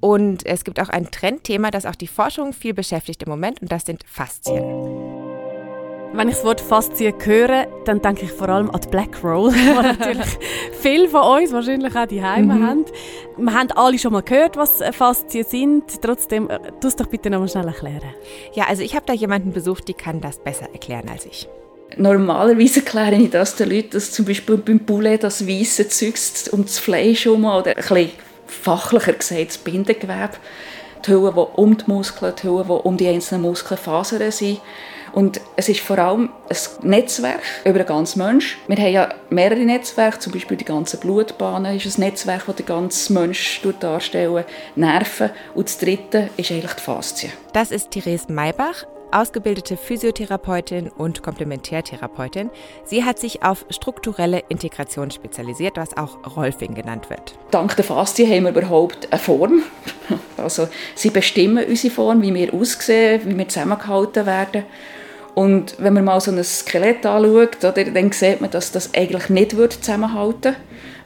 Und 0.00 0.44
es 0.46 0.64
gibt 0.64 0.80
auch 0.80 0.88
ein 0.88 1.10
Trendthema, 1.10 1.70
das 1.70 1.86
auch 1.86 1.94
die 1.94 2.06
Forschung 2.06 2.52
viel 2.52 2.74
beschäftigt 2.74 3.22
im 3.22 3.30
Moment, 3.30 3.62
und 3.62 3.72
das 3.72 3.86
sind 3.86 4.04
Faszien. 4.06 4.62
Wenn 6.12 6.28
ich 6.28 6.36
das 6.36 6.44
Wort 6.44 6.60
Faszien 6.60 7.14
höre, 7.22 7.66
dann 7.84 8.00
denke 8.00 8.24
ich 8.24 8.32
vor 8.32 8.48
allem 8.48 8.70
an 8.70 8.80
die 8.80 8.88
Black 8.88 9.22
Roll, 9.22 9.52
die 9.54 9.72
natürlich 9.74 10.38
viele 10.72 11.08
von 11.08 11.42
uns 11.42 11.52
wahrscheinlich 11.52 11.94
auch 11.94 12.06
die 12.06 12.22
Heime 12.22 12.54
mhm. 12.54 12.66
haben. 12.66 12.84
Wir 13.36 13.52
haben 13.52 13.70
alle 13.72 13.98
schon 13.98 14.12
mal 14.12 14.22
gehört, 14.22 14.56
was 14.56 14.82
Faszien 14.92 15.44
sind. 15.44 16.00
Trotzdem, 16.00 16.48
äh, 16.48 16.58
tu 16.80 16.88
es 16.88 16.96
doch 16.96 17.06
bitte 17.06 17.28
noch 17.28 17.40
mal 17.40 17.48
schnell 17.48 17.66
erklären. 17.66 18.14
Ja, 18.54 18.64
also 18.64 18.82
ich 18.82 18.94
habe 18.94 19.04
da 19.04 19.12
jemanden 19.12 19.52
besucht, 19.52 19.88
die 19.88 19.94
kann 19.94 20.20
das 20.20 20.38
besser 20.38 20.72
erklären 20.72 21.08
als 21.08 21.26
ich. 21.26 21.48
Normalerweise 21.96 22.80
erkläre 22.80 23.14
ich 23.14 23.30
das 23.30 23.56
den 23.56 23.70
Leuten, 23.70 23.90
dass 23.90 24.12
zum 24.12 24.24
Beispiel 24.24 24.56
beim 24.56 24.80
Poulet 24.80 25.22
das 25.22 25.46
weiße 25.46 25.88
Zeug 25.88 26.14
um 26.52 26.64
das 26.64 26.78
Fleisch 26.78 27.24
herum 27.24 27.44
oder 27.44 27.70
ein 27.70 27.76
bisschen 27.76 28.10
fachlicher 28.46 29.12
gesagt 29.12 29.48
das 29.48 29.58
Bindegewebe 29.58 30.30
die 31.06 31.12
Hüllen, 31.12 31.34
die 31.34 31.40
um 31.40 31.76
die 31.76 31.84
Muskeln, 31.86 32.34
die 32.36 32.46
Hüllen, 32.46 32.66
die 32.66 32.72
um 32.72 32.96
die 32.96 33.08
einzelnen 33.08 33.42
Muskelfasern 33.42 34.30
sind. 34.30 34.60
Und 35.12 35.40
es 35.56 35.68
ist 35.70 35.80
vor 35.80 35.98
allem 35.98 36.28
ein 36.50 36.90
Netzwerk 36.90 37.40
über 37.64 37.78
den 37.78 37.86
ganzen 37.86 38.18
Mensch. 38.18 38.58
Wir 38.66 38.76
haben 38.76 38.92
ja 38.92 39.08
mehrere 39.30 39.60
Netzwerke, 39.60 40.18
zum 40.18 40.32
Beispiel 40.32 40.58
die 40.58 40.64
ganzen 40.64 41.00
Blutbahnen 41.00 41.76
ist 41.76 41.86
ein 41.86 42.00
Netzwerk, 42.00 42.44
das 42.46 42.56
der 42.56 42.66
ganze 42.66 43.12
Mensch 43.14 43.62
darstellen 43.80 44.44
Nerven. 44.74 45.30
Und 45.54 45.68
das 45.68 45.78
dritte 45.78 46.28
ist 46.36 46.50
eigentlich 46.50 46.74
die 46.74 46.82
Faszien. 46.82 47.32
Das 47.54 47.70
ist 47.70 47.92
Therese 47.92 48.30
Maybach, 48.30 48.84
ausgebildete 49.16 49.76
Physiotherapeutin 49.76 50.88
und 50.88 51.22
Komplementärtherapeutin. 51.22 52.50
Sie 52.84 53.04
hat 53.04 53.18
sich 53.18 53.42
auf 53.42 53.64
strukturelle 53.70 54.42
Integration 54.48 55.10
spezialisiert, 55.10 55.76
was 55.76 55.96
auch 55.96 56.36
Rolfing 56.36 56.74
genannt 56.74 57.08
wird. 57.08 57.34
Dank 57.50 57.74
der 57.76 57.84
Faszien 57.84 58.30
haben 58.30 58.44
wir 58.44 58.50
überhaupt 58.50 59.08
eine 59.10 59.20
Form. 59.20 59.62
Also 60.36 60.68
sie 60.94 61.10
bestimmen 61.10 61.64
unsere 61.66 61.92
Form, 61.92 62.22
wie 62.22 62.32
wir 62.32 62.52
aussehen, 62.54 63.22
wie 63.24 63.36
wir 63.36 63.48
zusammengehalten 63.48 64.26
werden. 64.26 64.64
Und 65.34 65.74
wenn 65.78 65.94
man 65.94 66.04
mal 66.04 66.20
so 66.20 66.30
ein 66.30 66.44
Skelett 66.44 67.04
anschaut, 67.04 67.56
dann 67.62 68.12
sieht 68.12 68.40
man, 68.40 68.50
dass 68.50 68.70
das 68.70 68.94
eigentlich 68.94 69.28
nicht 69.30 69.50
zusammenhalten 69.52 70.54
würde. 70.54 70.56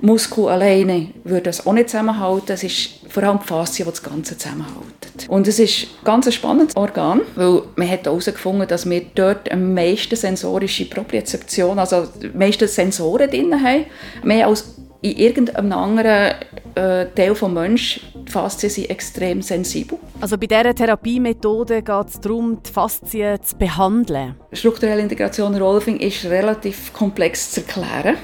Muskel 0.01 0.49
alleine 0.49 1.09
würde 1.25 1.43
das 1.43 1.67
auch 1.67 1.73
nicht 1.73 1.91
zusammenhalten. 1.91 2.53
Es 2.53 2.63
ist 2.63 2.91
vor 3.09 3.23
allem 3.23 3.39
die 3.43 3.47
Faszie, 3.47 3.85
die 3.85 3.91
das 3.91 4.03
Ganze 4.03 4.37
zusammenhält. 4.39 5.29
Und 5.29 5.47
es 5.47 5.59
ist 5.59 5.83
ein 5.83 6.05
ganz 6.05 6.33
spannendes 6.33 6.77
Organ, 6.77 7.21
weil 7.35 7.63
man 7.77 7.91
hat 7.91 8.07
herausgefunden, 8.07 8.67
dass 8.67 8.89
wir 8.89 9.03
dort 9.15 9.51
am 9.53 9.75
meisten 9.75 10.17
sensorische 10.17 10.87
Propriozeption, 10.87 11.79
also 11.79 12.07
die 12.21 12.29
meisten 12.29 12.69
Sensoren 12.69 13.31
drin 13.31 13.63
haben, 13.63 13.87
mehr 14.23 14.47
als 14.47 14.77
in 15.03 15.17
irgendeinem 15.17 15.73
anderen 15.73 16.35
äh, 16.75 17.07
Teil 17.15 17.33
des 17.33 17.43
Menschen. 17.43 18.03
Die 18.27 18.33
Faszien 18.33 18.71
sind 18.71 18.91
extrem 18.91 19.43
sensibel. 19.43 19.99
Also 20.21 20.37
bei 20.37 20.47
dieser 20.47 20.75
Therapiemethode 20.75 21.83
geht 21.83 22.09
es 22.09 22.21
darum, 22.21 22.63
die 22.63 22.71
Faszien 22.71 23.43
zu 23.43 23.57
behandeln. 23.57 24.37
Strukturelle 24.53 25.01
Integration 25.01 25.57
Rolfing 25.57 25.99
ist 25.99 26.25
relativ 26.27 26.93
komplex 26.93 27.53
zu 27.53 27.63
erklären. 27.63 28.17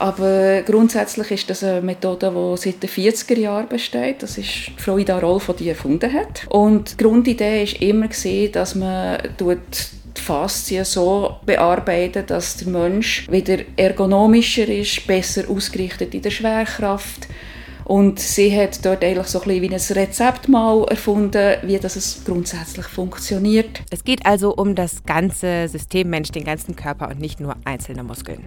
Aber 0.00 0.62
grundsätzlich 0.62 1.30
ist 1.30 1.50
das 1.50 1.62
eine 1.62 1.82
Methode, 1.82 2.32
die 2.34 2.56
seit 2.56 2.82
den 2.82 2.88
40er 2.88 3.38
Jahren 3.38 3.68
besteht. 3.68 4.22
Das 4.22 4.38
ist 4.38 4.70
Frau 4.78 4.96
Ida 4.96 5.18
Rolf, 5.18 5.48
die 5.48 5.64
die 5.64 5.68
erfunden 5.68 6.10
hat. 6.10 6.46
Und 6.48 6.92
die 6.92 7.04
Grundidee 7.04 7.66
war 7.66 7.82
immer, 7.82 8.08
dass 8.50 8.74
man 8.74 9.18
die 9.38 9.56
Faszien 10.18 10.86
so 10.86 11.36
bearbeiten, 11.44 12.24
dass 12.26 12.56
der 12.56 12.68
Mensch 12.68 13.30
wieder 13.30 13.58
ergonomischer 13.76 14.66
ist, 14.68 15.06
besser 15.06 15.42
ausgerichtet 15.50 16.14
in 16.14 16.22
der 16.22 16.30
Schwerkraft. 16.30 17.28
Und 17.84 18.20
sie 18.20 18.56
hat 18.58 18.82
dort 18.86 19.04
eigentlich 19.04 19.26
so 19.26 19.42
ein 19.42 19.48
bisschen 19.48 19.62
wie 19.62 19.74
ein 19.74 20.02
Rezept 20.02 20.48
mal 20.48 20.82
erfunden, 20.88 21.56
wie 21.64 21.78
das 21.78 21.96
es 21.96 22.22
grundsätzlich 22.24 22.86
funktioniert. 22.86 23.82
Es 23.90 24.02
geht 24.02 24.24
also 24.24 24.54
um 24.54 24.74
das 24.74 25.04
ganze 25.04 25.68
System 25.68 26.08
Mensch, 26.08 26.30
den 26.30 26.44
ganzen 26.44 26.74
Körper 26.74 27.08
und 27.08 27.20
nicht 27.20 27.38
nur 27.38 27.56
einzelne 27.66 28.02
Muskeln. 28.02 28.44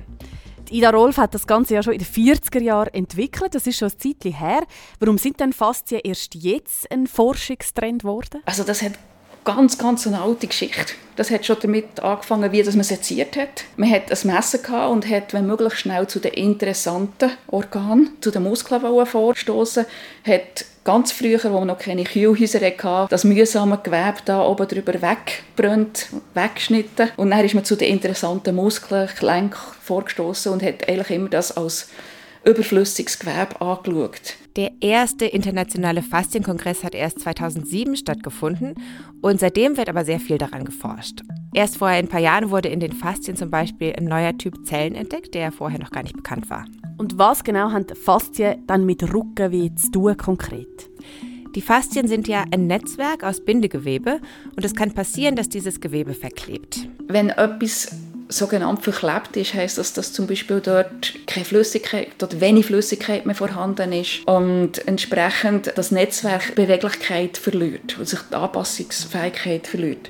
Ida 0.71 0.89
Rolf 0.89 1.17
hat 1.17 1.33
das 1.33 1.47
Ganze 1.47 1.75
ja 1.75 1.83
schon 1.83 1.93
in 1.93 1.99
den 1.99 2.07
40er 2.07 2.61
Jahren 2.61 2.93
entwickelt. 2.93 3.55
Das 3.55 3.67
ist 3.67 3.77
schon 3.77 3.89
ein 3.89 3.99
Zeitchen 3.99 4.33
her. 4.33 4.63
Warum 4.99 5.17
sind 5.17 5.39
denn 5.39 5.53
Faszien 5.53 6.01
erst 6.03 6.35
jetzt 6.35 6.91
ein 6.91 7.07
Forschungstrend 7.07 8.01
geworden? 8.01 8.41
Also 8.45 8.63
das 8.63 8.81
hat 8.81 8.93
ganz, 9.43 9.77
ganz 9.77 10.07
eine 10.07 10.21
alte 10.21 10.47
Geschichte. 10.47 10.93
Das 11.15 11.29
hat 11.29 11.45
schon 11.45 11.57
damit 11.61 11.99
angefangen, 11.99 12.51
wie 12.51 12.63
man 12.63 12.83
seziert 12.83 13.37
hat. 13.37 13.65
Man 13.77 13.91
hat 13.91 14.11
ein 14.11 14.33
Messer 14.33 14.57
gehabt 14.57 14.91
und 14.91 15.09
hat, 15.09 15.33
wenn 15.33 15.45
möglich, 15.45 15.75
schnell 15.75 16.07
zu 16.07 16.19
den 16.19 16.33
interessanten 16.33 17.31
Organen, 17.47 18.09
zu 18.21 18.31
den 18.31 18.43
Muskeln 18.43 18.81
vorstoßen. 19.05 19.85
Hat 20.25 20.65
ganz 20.83 21.11
früher, 21.11 21.39
wo 21.43 21.59
man 21.59 21.67
noch 21.67 21.77
keine 21.77 22.03
Kühlhäuser 22.03 22.59
hatte, 22.59 23.07
das 23.09 23.23
mühsame 23.23 23.79
Gewebe 23.81 24.17
da 24.25 24.43
oben 24.43 24.67
drüber 24.67 24.93
weggebrannt, 24.93 26.07
weggeschnitten. 26.33 27.09
Und 27.15 27.31
dann 27.31 27.45
ist 27.45 27.53
man 27.53 27.63
zu 27.63 27.75
den 27.75 27.89
interessanten 27.89 28.55
Muskeln, 28.55 29.09
Gelenk 29.19 29.55
vorgestoßen 29.55 30.51
und 30.51 30.63
hat 30.63 30.87
eigentlich 30.87 31.11
immer 31.11 31.29
das 31.29 31.55
als 31.55 31.89
überflüssiges 32.45 33.19
Gewebe 33.19 33.59
angeschaut. 33.61 34.35
Der 34.55 34.71
erste 34.81 35.25
internationale 35.25 36.01
Faszienkongress 36.03 36.83
hat 36.83 36.93
erst 36.93 37.21
2007 37.21 37.95
stattgefunden 37.95 38.75
und 39.21 39.39
seitdem 39.39 39.77
wird 39.77 39.89
aber 39.89 40.05
sehr 40.05 40.19
viel 40.19 40.37
daran 40.37 40.65
geforscht. 40.65 41.21
Erst 41.53 41.77
vor 41.77 41.87
ein 41.87 42.07
paar 42.07 42.19
Jahren 42.19 42.51
wurde 42.51 42.69
in 42.69 42.79
den 42.79 42.91
Faszien 42.91 43.35
zum 43.35 43.49
Beispiel 43.49 43.93
ein 43.97 44.05
neuer 44.05 44.37
Typ 44.37 44.65
Zellen 44.65 44.95
entdeckt, 44.95 45.33
der 45.33 45.51
vorher 45.51 45.79
noch 45.79 45.91
gar 45.91 46.03
nicht 46.03 46.15
bekannt 46.15 46.49
war. 46.49 46.65
Und 46.97 47.17
was 47.17 47.43
genau 47.43 47.71
haben 47.71 47.87
Faszien 47.95 48.65
dann 48.67 48.85
mit 48.85 49.01
Rückenweh 49.13 49.73
zu 49.75 49.91
tun 49.91 50.17
konkret? 50.17 50.89
Die 51.55 51.61
Faszien 51.61 52.07
sind 52.07 52.27
ja 52.27 52.45
ein 52.51 52.65
Netzwerk 52.65 53.23
aus 53.23 53.43
Bindegewebe 53.43 54.19
und 54.55 54.65
es 54.65 54.73
kann 54.73 54.91
passieren, 54.91 55.35
dass 55.35 55.49
dieses 55.49 55.79
Gewebe 55.79 56.13
verklebt. 56.13 56.87
Wenn 57.07 57.29
etwas 57.29 57.95
sogenannt 58.37 58.83
verklebt 58.83 59.35
ist, 59.37 59.53
heißt 59.53 59.77
das, 59.77 59.93
dass 59.93 60.13
zum 60.13 60.27
Beispiel 60.27 60.59
dort 60.59 61.13
keine 61.27 61.45
Flüssigkeit 61.45 62.21
oder 62.21 62.39
wenig 62.41 62.65
Flüssigkeit 62.65 63.25
mehr 63.25 63.35
vorhanden 63.35 63.91
ist 63.93 64.27
und 64.27 64.85
entsprechend 64.87 65.71
das 65.75 65.91
Netzwerk 65.91 66.55
Beweglichkeit 66.55 67.37
verliert 67.37 67.97
und 67.97 68.07
sich 68.07 68.19
die 68.31 68.35
Anpassungsfähigkeit 68.35 69.67
verliert. 69.67 70.09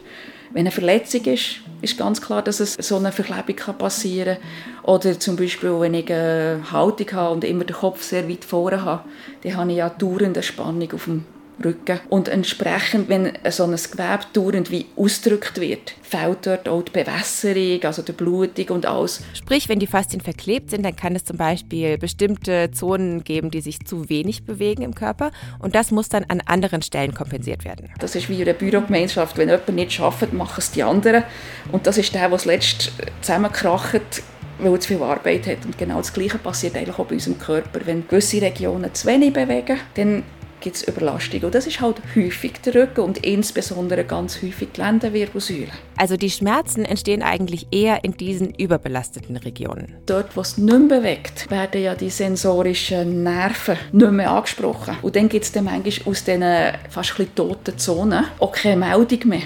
Wenn 0.51 0.62
eine 0.62 0.72
Verletzung 0.72 1.25
ist, 1.25 1.62
ist 1.82 1.98
ganz 1.98 2.22
klar, 2.22 2.44
dass 2.44 2.60
es 2.60 2.75
so 2.75 2.98
eine 2.98 3.12
Verklebung 3.12 3.77
passieren 3.77 4.38
kann. 4.38 4.84
Oder 4.84 5.20
zum 5.20 5.36
Beispiel, 5.36 5.80
wenn 5.80 5.96
ich 5.96 6.12
eine 6.12 6.62
Haltung 6.72 7.12
habe 7.13 7.34
und 7.34 7.44
immer 7.44 7.63
den 7.63 7.75
Kopf 7.75 8.03
sehr 8.03 8.30
weit 8.30 8.46
vorne 8.46 8.86
habe, 8.86 9.03
dann 9.42 9.58
habe 9.58 9.72
ich 9.72 9.77
ja 9.77 9.89
dauernd 9.89 10.44
Spannung 10.46 10.92
auf 10.94 11.06
dem 11.06 11.25
Rücken. 11.63 12.00
Und 12.10 12.27
entsprechend, 12.27 13.10
wenn 13.10 13.31
so 13.50 13.63
ein 13.63 13.72
Gewebe 13.72 14.19
dauernd 14.33 14.72
wie 14.72 14.86
ausgedrückt 14.95 15.60
wird, 15.60 15.93
fällt 16.01 16.45
dort 16.45 16.67
auch 16.69 16.81
die 16.83 16.91
Bewässerung, 16.91 17.83
also 17.83 18.01
die 18.01 18.12
Blutung 18.12 18.69
und 18.69 18.86
alles. 18.86 19.22
Sprich, 19.33 19.69
wenn 19.69 19.79
die 19.79 19.88
Faszien 19.88 20.22
verklebt 20.22 20.69
sind, 20.69 20.83
dann 20.83 20.95
kann 20.95 21.15
es 21.15 21.25
zum 21.25 21.38
Beispiel 21.38 21.98
bestimmte 21.98 22.72
Zonen 22.72 23.24
geben, 23.24 23.51
die 23.51 23.62
sich 23.62 23.86
zu 23.86 24.10
wenig 24.10 24.45
bewegen 24.45 24.83
im 24.83 24.95
Körper 24.95 25.31
und 25.60 25.75
das 25.75 25.91
muss 25.91 26.10
dann 26.10 26.25
an 26.27 26.41
anderen 26.45 26.81
Stellen 26.81 27.13
kompensiert 27.13 27.65
werden. 27.65 27.89
Das 28.00 28.15
ist 28.15 28.29
wie 28.29 28.41
eine 28.41 28.53
Bürogemeinschaft. 28.53 29.38
Wenn 29.38 29.50
jemand 29.50 29.69
nicht 29.69 29.93
schafft, 29.93 30.33
machen 30.33 30.55
es 30.57 30.72
die 30.72 30.83
anderen. 30.83 31.24
Und 31.72 31.88
das 31.88 31.98
ist 31.98 32.13
der, 32.13 32.29
der 32.29 32.38
zuletzt 32.38 32.91
zusammenkracht, 33.22 34.24
weil 34.60 34.72
er 34.72 34.79
zu 34.79 34.88
viel 34.89 35.03
Arbeit 35.03 35.48
hat. 35.48 35.65
Und 35.65 35.77
genau 35.77 35.98
das 35.98 36.13
Gleiche 36.13 36.38
passiert 36.38 36.75
eigentlich 36.75 36.98
auch 36.98 37.05
bei 37.05 37.15
unserem 37.15 37.39
Körper. 37.39 37.79
Wenn 37.86 38.07
gewisse 38.07 38.41
Regionen 38.41 38.93
zu 38.93 39.07
wenig 39.07 39.33
bewegen, 39.33 39.79
dann 39.95 40.24
gibt 40.63 40.77
es 40.77 40.88
Überlastung. 40.88 41.41
Und 41.43 41.53
das 41.53 41.67
ist 41.67 41.82
halt 41.82 41.98
häufig 42.15 42.53
der 42.65 42.74
Rücken 42.74 43.01
und 43.01 43.17
insbesondere 43.20 44.05
ganz 44.05 44.41
häufig 44.41 44.70
die 44.75 44.82
Lendenwirbelsäule. 44.82 45.67
Also 45.98 46.17
die 46.17 46.32
Schmerzen 46.32 46.86
entstehen 46.86 47.22
eigentlich 47.22 47.67
eher 47.72 48.03
in 48.03 48.13
diesen 48.13 48.53
überbelasteten 48.55 49.36
Regionen. 49.38 49.96
Dort, 50.05 50.36
wo 50.36 50.41
es 50.41 50.58
nicht 50.58 50.79
mehr 50.79 51.00
bewegt, 51.00 51.51
werden 51.51 51.84
ja 51.84 51.93
die 51.96 52.10
sensorischen 52.10 53.24
Nerven 53.24 53.77
nicht 53.91 54.12
mehr 54.12 54.32
angesprochen. 54.32 54.98
Und 55.01 55.15
dann 55.15 55.29
gibt 55.29 55.46
es 55.46 55.51
dann 55.51 55.65
manchmal 55.65 56.12
aus 56.12 56.24
diesen 56.24 56.43
fast 56.89 57.20
ein 57.20 57.36
toten 57.36 57.77
Zonen 57.77 58.25
auch 58.39 58.53
keine 58.53 58.77
Meldung 58.77 59.27
mehr. 59.27 59.41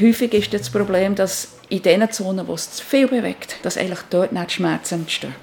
Häufig 0.00 0.32
ist 0.32 0.54
das 0.54 0.70
Problem, 0.70 1.14
dass 1.14 1.48
in 1.68 1.82
den 1.82 2.10
Zonen, 2.10 2.48
wo 2.48 2.54
es 2.54 2.72
zu 2.72 2.84
viel 2.84 3.08
bewegt, 3.08 3.56
dass 3.62 3.76
eigentlich 3.76 4.00
dort 4.08 4.32
nicht 4.32 4.52
Schmerzen 4.52 5.00
entstehen. 5.00 5.34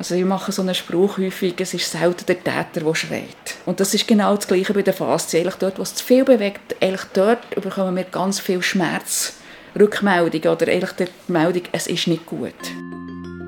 Also 0.00 0.14
ich 0.14 0.24
mache 0.24 0.50
so 0.50 0.62
einen 0.62 0.74
Spruch 0.74 1.18
häufig, 1.18 1.56
es 1.58 1.74
ist 1.74 1.92
selten 1.92 2.24
der 2.24 2.42
Täter, 2.42 2.80
der 2.80 2.94
schreit. 2.94 3.58
Und 3.66 3.80
das 3.80 3.92
ist 3.92 4.08
genau 4.08 4.34
das 4.34 4.48
Gleiche 4.48 4.72
bei 4.72 4.80
der 4.80 4.94
Faszien. 4.94 5.42
Eigentlich 5.42 5.56
dort, 5.56 5.78
wo 5.78 5.82
es 5.82 5.94
zu 5.94 6.02
viel 6.02 6.24
bewegt, 6.24 6.74
eigentlich 6.80 7.04
dort 7.12 7.50
bekommen 7.54 7.96
wir 7.96 8.04
ganz 8.04 8.40
viel 8.40 8.62
Schmerz. 8.62 9.34
Rückmeldung 9.78 10.52
oder 10.52 10.68
eigentlich 10.68 10.92
die 10.92 11.30
Meldung, 11.30 11.64
es 11.72 11.86
ist 11.86 12.06
nicht 12.06 12.24
gut. 12.24 12.54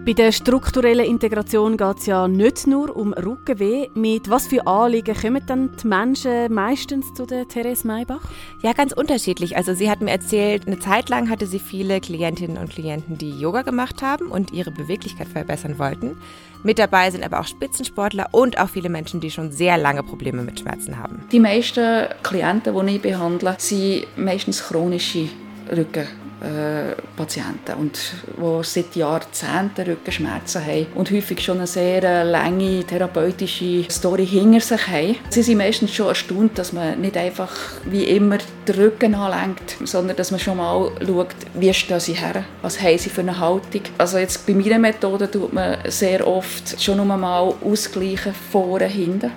Bei 0.05 0.15
der 0.15 0.33
strukturellen 0.33 1.07
Integration 1.07 1.77
geht 1.77 1.99
es 1.99 2.07
ja 2.07 2.27
nicht 2.27 2.67
nur 2.67 2.97
um 2.97 3.13
Rückenweh. 3.13 3.89
Mit 3.95 4.29
was 4.29 4.49
für 4.49 4.67
Anliegen 4.67 5.15
kommen 5.15 5.47
dann 5.47 5.71
die 5.81 5.87
Menschen 5.87 6.53
meistens 6.53 7.15
zu 7.15 7.25
der 7.25 7.47
Therese 7.47 7.87
Maybach? 7.87 8.21
Ja, 8.63 8.73
ganz 8.73 8.93
unterschiedlich. 8.93 9.57
Also 9.57 9.75
sie 9.75 9.89
hat 9.89 10.01
mir 10.01 10.11
erzählt, 10.11 10.67
eine 10.67 10.81
Zeit 10.81 11.09
lang 11.09 11.31
hatte 11.31 11.47
sie 11.47 11.61
viele 11.61 12.01
Klientinnen 12.01 12.59
und 12.59 12.71
Klienten, 12.71 13.17
die 13.17 13.31
Yoga 13.31 13.63
gemacht 13.63 14.03
haben 14.03 14.27
und 14.27 14.53
ihre 14.53 14.73
Beweglichkeit 14.73 15.29
verbessern 15.29 15.79
wollten. 15.79 16.17
Mit 16.65 16.81
dabei 16.81 17.09
sind 17.13 17.25
aber 17.25 17.39
auch 17.39 17.47
Spitzensportler 17.47 18.27
und 18.33 18.59
auch 18.59 18.71
viele 18.71 18.89
Menschen, 18.89 19.21
die 19.21 19.31
schon 19.31 19.53
sehr 19.53 19.79
lange 19.79 20.03
Probleme 20.03 20.43
mit 20.43 20.59
Schmerzen 20.59 20.99
haben. 20.99 21.23
Die 21.31 21.39
meisten 21.39 22.09
Klienten, 22.25 22.75
die 22.75 22.97
ich 22.97 23.03
behandle, 23.03 23.55
sind 23.59 24.07
meistens 24.17 24.65
chronische 24.65 25.29
Rücken 25.71 26.22
äh, 26.43 26.95
Patienten 27.17 27.75
und 27.79 27.99
die 28.37 28.65
seit 28.65 28.97
Jahrzehnten 28.97 29.87
Rückenschmerzen 29.87 30.65
haben 30.65 30.87
und 30.95 31.11
häufig 31.11 31.41
schon 31.41 31.59
eine 31.59 31.67
sehr 31.67 32.03
äh, 32.03 32.23
lange 32.25 32.85
therapeutische 32.85 33.85
Story 33.89 34.27
hinter 34.27 34.61
sich 34.61 34.89
haben. 34.89 35.17
Sie 35.31 35.43
sind 35.43 35.59
meistens 35.59 35.95
schon 35.95 36.09
erstaunt, 36.09 36.59
dass 36.59 36.73
man 36.73 37.01
nicht 37.01 37.17
einfach 37.17 37.53
wie 37.85 38.05
immer 38.05 38.39
den 38.67 38.75
Rücken 38.75 39.15
anlenkt, 39.15 39.77
sondern 39.85 40.17
dass 40.17 40.31
man 40.31 40.41
schon 40.41 40.57
mal 40.57 40.91
schaut, 41.07 41.29
wie 41.55 41.73
stehen 41.73 42.01
sie 42.01 42.15
her, 42.15 42.45
was 42.61 42.81
haben 42.81 42.99
sie 42.99 43.11
für 43.11 43.21
eine 43.21 43.39
Haltung. 43.39 43.83
Also 43.99 44.19
jetzt 44.19 44.45
bei 44.47 44.55
meiner 44.55 44.79
Methode 44.79 45.31
tut 45.31 45.53
man 45.53 45.79
sehr 45.87 46.27
oft 46.27 46.83
schon 46.83 46.97
nur 46.97 47.07
mal 47.07 47.55
ausgleichen, 47.65 48.35
vorne, 48.51 48.87
hinten. 48.87 49.31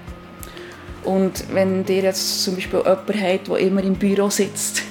Und 1.03 1.53
wenn 1.53 1.85
ihr 1.87 2.01
jetzt 2.01 2.43
zum 2.43 2.55
Beispiel 2.55 2.79
jemanden 2.79 3.21
habt, 3.21 3.47
der 3.47 3.57
immer 3.59 3.83
im 3.83 3.93
Büro 3.93 4.31
sitzt 4.31 4.81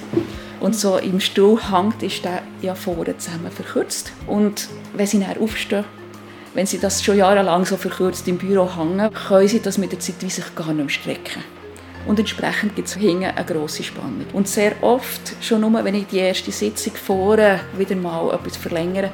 und 0.65 0.75
so 0.75 0.97
im 0.97 1.19
Stuhl 1.19 1.59
hängt, 1.71 2.01
ist 2.01 2.25
der 2.25 2.41
ja 2.63 2.73
vorne 2.73 3.15
zusammen 3.19 3.51
verkürzt. 3.51 4.11
Und 4.25 4.67
wenn 4.95 5.05
sie 5.05 5.19
dann 5.19 5.37
aufstehen, 5.37 5.85
wenn 6.55 6.65
sie 6.65 6.79
das 6.79 7.03
schon 7.03 7.17
jahrelang 7.17 7.65
so 7.65 7.77
verkürzt 7.77 8.27
im 8.27 8.39
Büro 8.39 8.67
hängen, 8.75 9.13
können 9.13 9.47
sie 9.47 9.59
das 9.59 9.77
mit 9.77 9.91
der 9.91 9.99
Zeit 9.99 10.15
wie 10.21 10.29
sich 10.31 10.55
gar 10.55 10.73
nicht 10.73 10.77
mehr 10.77 10.89
strecken. 10.89 11.43
Und 12.07 12.17
entsprechend 12.17 12.75
gibt 12.75 12.87
es 12.87 12.95
hinten 12.95 13.25
eine 13.25 13.45
grosse 13.45 13.83
Spannung. 13.83 14.25
Und 14.33 14.47
sehr 14.47 14.71
oft, 14.81 15.35
schon 15.39 15.61
nur 15.61 15.83
wenn 15.83 15.93
ich 15.93 16.07
die 16.07 16.17
erste 16.17 16.51
Sitzung 16.51 16.95
vorne 16.95 17.59
wieder 17.77 17.95
mal 17.95 18.33
etwas 18.33 18.57
verlängere, 18.57 19.11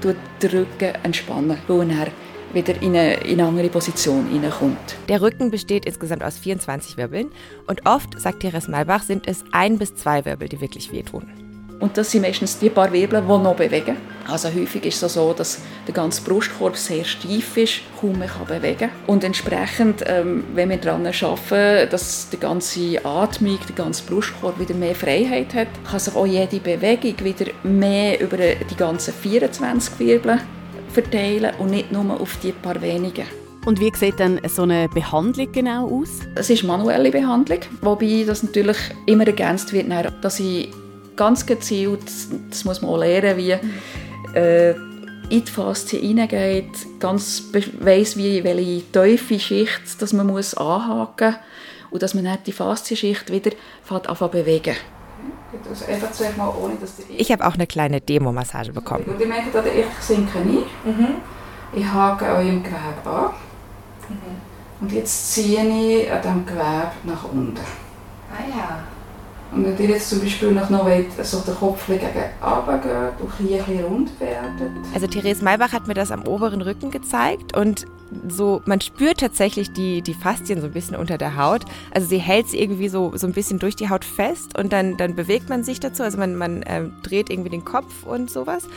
tut 0.00 0.16
der 0.40 0.52
Rücken 0.54 0.94
entspannen, 1.02 1.58
weil 1.68 1.90
er 1.90 2.06
wieder 2.54 2.80
in 2.80 2.96
eine, 2.96 3.14
in 3.14 3.40
eine 3.40 3.48
andere 3.48 3.68
Position 3.68 4.26
hineinkommt. 4.28 4.96
Der 5.08 5.20
Rücken 5.20 5.50
besteht 5.50 5.84
insgesamt 5.86 6.22
aus 6.22 6.38
24 6.38 6.96
Wirbeln 6.96 7.30
und 7.66 7.86
oft, 7.86 8.20
sagt 8.20 8.40
Therese 8.40 8.70
Malbach, 8.70 9.02
sind 9.02 9.26
es 9.26 9.44
ein 9.52 9.78
bis 9.78 9.94
zwei 9.94 10.24
Wirbel, 10.24 10.48
die 10.48 10.60
wirklich 10.60 10.92
wehtun. 10.92 11.24
Und 11.80 11.98
das 11.98 12.10
sind 12.10 12.22
meistens 12.22 12.58
die 12.58 12.70
paar 12.70 12.92
Wirbel, 12.92 13.20
die 13.20 13.26
noch 13.26 13.56
bewegen. 13.56 13.96
Also 14.26 14.48
häufig 14.48 14.86
ist 14.86 15.02
es 15.02 15.14
so, 15.14 15.34
dass 15.34 15.58
der 15.86 15.92
ganze 15.92 16.22
Brustkorb 16.22 16.76
sehr 16.76 17.04
steif 17.04 17.56
ist, 17.56 17.80
kaum 18.00 18.18
mehr 18.18 18.28
kann 18.28 18.46
bewegen 18.46 18.88
Und 19.06 19.22
entsprechend, 19.22 20.02
ähm, 20.06 20.44
wenn 20.54 20.70
wir 20.70 20.78
daran 20.78 21.06
arbeiten, 21.06 21.90
dass 21.90 22.30
die 22.30 22.38
ganze 22.38 23.04
Atmung, 23.04 23.58
der 23.68 23.74
ganze 23.74 24.04
Brustkorb 24.04 24.58
wieder 24.58 24.74
mehr 24.74 24.94
Freiheit 24.94 25.52
hat, 25.54 25.68
kann 25.88 25.98
sich 25.98 26.14
auch 26.14 26.26
jede 26.26 26.58
Bewegung 26.58 27.22
wieder 27.22 27.50
mehr 27.64 28.18
über 28.20 28.38
die 28.38 28.76
ganzen 28.76 29.12
24 29.12 29.98
Wirbel 29.98 30.38
verteilen 30.94 31.52
und 31.58 31.70
nicht 31.70 31.92
nur 31.92 32.20
auf 32.20 32.38
die 32.42 32.52
paar 32.52 32.80
wenigen. 32.80 33.26
Und 33.66 33.80
wie 33.80 33.90
sieht 33.94 34.20
dann 34.20 34.40
so 34.46 34.62
eine 34.62 34.88
Behandlung 34.88 35.50
genau 35.50 35.88
aus? 35.88 36.20
Es 36.34 36.50
ist 36.50 36.64
manuelle 36.64 37.10
Behandlung, 37.10 37.60
wobei 37.80 38.24
das 38.26 38.42
natürlich 38.42 38.76
immer 39.06 39.26
ergänzt 39.26 39.72
wird, 39.72 39.86
dass 40.22 40.38
ich 40.38 40.70
ganz 41.16 41.46
gezielt, 41.46 42.02
das 42.50 42.64
muss 42.64 42.82
man 42.82 42.90
auch 42.90 42.98
lernen, 42.98 43.36
wie 43.38 43.56
äh, 44.38 44.74
in 45.30 45.44
die 45.44 45.50
Faszie 45.50 45.98
hineingeht, 45.98 47.00
ganz 47.00 47.44
weiss, 47.80 48.16
wie, 48.16 48.44
welche 48.44 48.82
tiefe 48.92 49.40
Schicht 49.40 50.00
dass 50.00 50.12
man 50.12 50.26
muss 50.26 50.54
anhaken 50.54 51.30
muss 51.30 51.40
und 51.90 52.02
dass 52.02 52.14
man 52.14 52.38
die 52.46 52.52
Faszienschicht 52.52 53.32
wieder 53.32 53.52
anfangen 53.88 54.32
bewegen 54.32 54.74
also 55.68 55.84
ich 57.16 57.32
habe 57.32 57.46
auch 57.46 57.54
eine 57.54 57.66
kleine 57.66 58.00
Demo-Massage 58.00 58.72
bekommen. 58.72 59.04
Und 59.04 59.20
ihr 59.20 59.26
merkt, 59.26 59.54
ich 59.54 60.04
sinke 60.04 60.38
ein. 60.38 60.46
Mhm. 60.84 61.08
Ich 61.72 61.86
hake 61.86 62.24
eurem 62.24 62.62
Gewebe 62.62 63.10
an. 63.10 63.30
Mhm. 64.08 64.80
Und 64.80 64.92
jetzt 64.92 65.32
ziehe 65.32 65.62
ich 65.62 66.10
an 66.10 66.22
diesem 66.22 66.46
Gewebe 66.46 66.92
nach 67.04 67.24
unten. 67.24 67.58
Ah 68.30 68.42
ja. 68.56 68.84
Und 69.52 69.64
wenn 69.64 69.78
ihr 69.78 69.94
jetzt 69.94 70.10
zum 70.10 70.20
Beispiel 70.20 70.50
noch, 70.50 70.68
noch 70.68 70.84
wollt, 70.84 71.06
den 71.16 71.54
Kopf 71.54 71.86
gegen 71.86 72.00
runtergeht 72.42 73.20
und 73.20 73.40
ein 73.40 73.46
bisschen 73.46 73.84
rund 73.84 74.20
werden. 74.20 74.84
Also 74.92 75.06
Therese 75.06 75.44
Maybach 75.44 75.72
hat 75.72 75.86
mir 75.86 75.94
das 75.94 76.10
am 76.10 76.26
oberen 76.26 76.60
Rücken 76.60 76.90
gezeigt 76.90 77.56
und 77.56 77.86
so, 78.28 78.62
man 78.66 78.80
spürt 78.80 79.20
tatsächlich 79.20 79.72
die, 79.72 80.02
die 80.02 80.14
Faszien 80.14 80.60
so 80.60 80.66
ein 80.66 80.72
bisschen 80.72 80.96
unter 80.96 81.18
der 81.18 81.36
Haut. 81.36 81.64
Also 81.92 82.08
sie 82.08 82.18
hält 82.18 82.48
sie 82.48 82.60
irgendwie 82.60 82.88
so, 82.88 83.16
so 83.16 83.26
ein 83.26 83.32
bisschen 83.32 83.58
durch 83.58 83.76
die 83.76 83.88
Haut 83.88 84.04
fest 84.04 84.56
und 84.58 84.72
dann, 84.72 84.96
dann 84.96 85.14
bewegt 85.14 85.48
man 85.48 85.64
sich 85.64 85.80
dazu. 85.80 86.02
Also 86.02 86.18
man, 86.18 86.36
man 86.36 86.62
äh, 86.62 86.88
dreht 87.02 87.30
irgendwie 87.30 87.50
den 87.50 87.64
Kopf 87.64 88.04
und 88.04 88.30
sowas. 88.30 88.68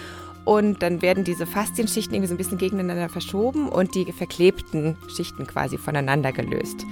Und 0.45 0.81
dann 0.81 1.01
werden 1.01 1.25
diese 1.25 1.45
Faszienschichten 1.45 2.15
irgendwie 2.15 2.29
so 2.29 2.33
ein 2.33 2.37
bisschen 2.37 2.57
gegeneinander 2.57 3.09
verschoben 3.09 3.67
und 3.67 3.95
die 3.95 4.09
verklebten 4.13 4.95
Schichten 5.13 5.45
quasi 5.45 5.77
voneinander 5.77 6.31
gelöst. 6.31 6.85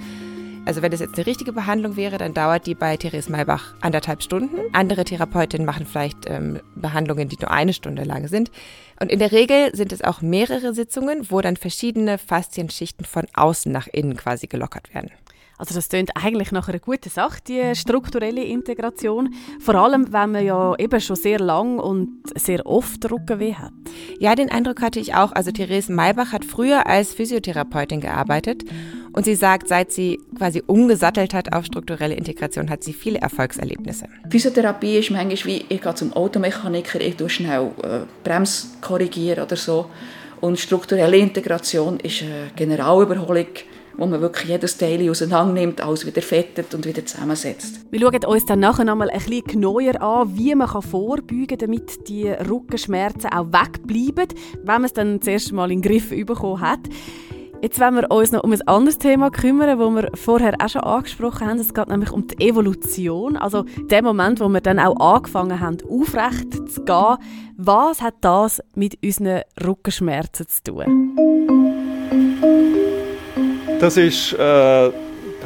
Also 0.66 0.82
wenn 0.82 0.90
das 0.90 0.98
jetzt 0.98 1.14
eine 1.14 1.26
richtige 1.26 1.52
Behandlung 1.52 1.94
wäre, 1.94 2.18
dann 2.18 2.34
dauert 2.34 2.66
die 2.66 2.74
bei 2.74 2.96
Therese 2.96 3.30
Maybach 3.30 3.74
anderthalb 3.80 4.20
Stunden. 4.20 4.58
Andere 4.72 5.04
Therapeutinnen 5.04 5.64
machen 5.64 5.86
vielleicht 5.86 6.28
ähm, 6.28 6.60
Behandlungen, 6.74 7.28
die 7.28 7.38
nur 7.40 7.52
eine 7.52 7.72
Stunde 7.72 8.02
lang 8.02 8.26
sind. 8.26 8.50
Und 8.98 9.12
in 9.12 9.20
der 9.20 9.30
Regel 9.30 9.74
sind 9.76 9.92
es 9.92 10.02
auch 10.02 10.22
mehrere 10.22 10.74
Sitzungen, 10.74 11.30
wo 11.30 11.40
dann 11.40 11.56
verschiedene 11.56 12.18
Faszienschichten 12.18 13.06
von 13.06 13.26
außen 13.32 13.70
nach 13.70 13.86
innen 13.86 14.16
quasi 14.16 14.48
gelockert 14.48 14.92
werden. 14.92 15.12
Also 15.58 15.74
das 15.74 15.88
klingt 15.88 16.10
eigentlich 16.14 16.52
nach 16.52 16.68
einer 16.68 16.78
guten 16.78 17.08
Sache, 17.08 17.38
die 17.46 17.74
strukturelle 17.74 18.44
Integration. 18.44 19.34
Vor 19.58 19.74
allem, 19.74 20.12
wenn 20.12 20.32
man 20.32 20.44
ja 20.44 20.74
eben 20.78 21.00
schon 21.00 21.16
sehr 21.16 21.38
lang 21.38 21.78
und 21.78 22.08
sehr 22.34 22.66
oft 22.66 23.10
Rückenweh 23.10 23.54
hat. 23.54 23.72
Ja, 24.18 24.34
den 24.34 24.50
Eindruck 24.50 24.82
hatte 24.82 25.00
ich 25.00 25.14
auch. 25.14 25.32
Also 25.32 25.50
Therese 25.52 25.90
Maybach 25.92 26.32
hat 26.32 26.44
früher 26.44 26.86
als 26.86 27.14
Physiotherapeutin 27.14 28.02
gearbeitet 28.02 28.64
und 29.12 29.24
sie 29.24 29.34
sagt, 29.34 29.68
seit 29.68 29.92
sie 29.92 30.20
quasi 30.36 30.62
umgesattelt 30.66 31.32
hat 31.32 31.54
auf 31.54 31.64
strukturelle 31.64 32.14
Integration, 32.14 32.68
hat 32.68 32.84
sie 32.84 32.92
viele 32.92 33.18
Erfolgserlebnisse. 33.20 34.08
Physiotherapie 34.30 34.98
ist 34.98 35.10
manchmal 35.10 35.44
wie, 35.44 35.64
ich 35.70 35.80
gehe 35.80 35.94
zum 35.94 36.12
Automechaniker, 36.12 37.00
ich 37.00 37.16
tue 37.16 37.30
schnell 37.30 37.70
äh, 37.82 38.00
Brems 38.22 38.76
korrigieren 38.82 39.44
oder 39.44 39.56
so. 39.56 39.86
Und 40.42 40.58
strukturelle 40.58 41.16
Integration 41.16 41.98
ist 42.00 42.22
eine 42.22 42.50
Generalüberholung 42.56 43.46
wo 43.96 44.06
man 44.06 44.20
wirklich 44.20 44.48
jedes 44.48 44.76
Teil 44.76 45.08
auseinandernimmt, 45.08 45.80
alles 45.80 46.06
wieder 46.06 46.22
fettet 46.22 46.74
und 46.74 46.86
wieder 46.86 47.04
zusammensetzt. 47.04 47.80
Wir 47.90 48.00
schauen 48.00 48.24
uns 48.24 48.46
dann 48.46 48.60
nachher 48.60 48.84
nochmal 48.84 49.10
ein 49.10 49.18
bisschen 49.18 49.44
genauer 49.44 50.00
an, 50.00 50.36
wie 50.36 50.54
man 50.54 50.68
vorbeugen 50.68 51.46
kann, 51.46 51.58
damit 51.58 52.08
die 52.08 52.28
Rückenschmerzen 52.28 53.30
auch 53.30 53.46
wegbleiben, 53.46 54.28
wenn 54.62 54.66
man 54.66 54.84
es 54.84 54.92
dann 54.92 55.18
das 55.18 55.28
erste 55.28 55.54
Mal 55.54 55.70
in 55.70 55.80
den 55.80 55.90
Griff 55.90 56.10
bekommen 56.10 56.60
hat. 56.60 56.80
Jetzt 57.62 57.80
wollen 57.80 57.94
wir 57.94 58.10
uns 58.10 58.32
noch 58.32 58.44
um 58.44 58.52
ein 58.52 58.68
anderes 58.68 58.98
Thema 58.98 59.30
kümmern, 59.30 59.78
das 59.78 60.04
wir 60.04 60.10
vorher 60.14 60.54
auch 60.62 60.68
schon 60.68 60.82
angesprochen 60.82 61.46
haben. 61.46 61.58
Es 61.58 61.72
geht 61.72 61.88
nämlich 61.88 62.12
um 62.12 62.26
die 62.26 62.46
Evolution, 62.46 63.36
also 63.36 63.64
der 63.90 64.02
Moment, 64.02 64.40
wo 64.40 64.48
wir 64.48 64.60
dann 64.60 64.78
auch 64.78 65.00
angefangen 65.00 65.58
haben, 65.58 65.78
aufrecht 65.88 66.52
zu 66.70 66.84
gehen. 66.84 67.16
Was 67.56 68.02
hat 68.02 68.16
das 68.20 68.62
mit 68.74 68.98
unseren 69.02 69.40
Rückenschmerzen 69.64 70.46
zu 70.48 70.62
tun? 70.64 71.85
Das 73.78 73.98
ist 73.98 74.32
äh, 74.32 74.86
ein 74.86 74.92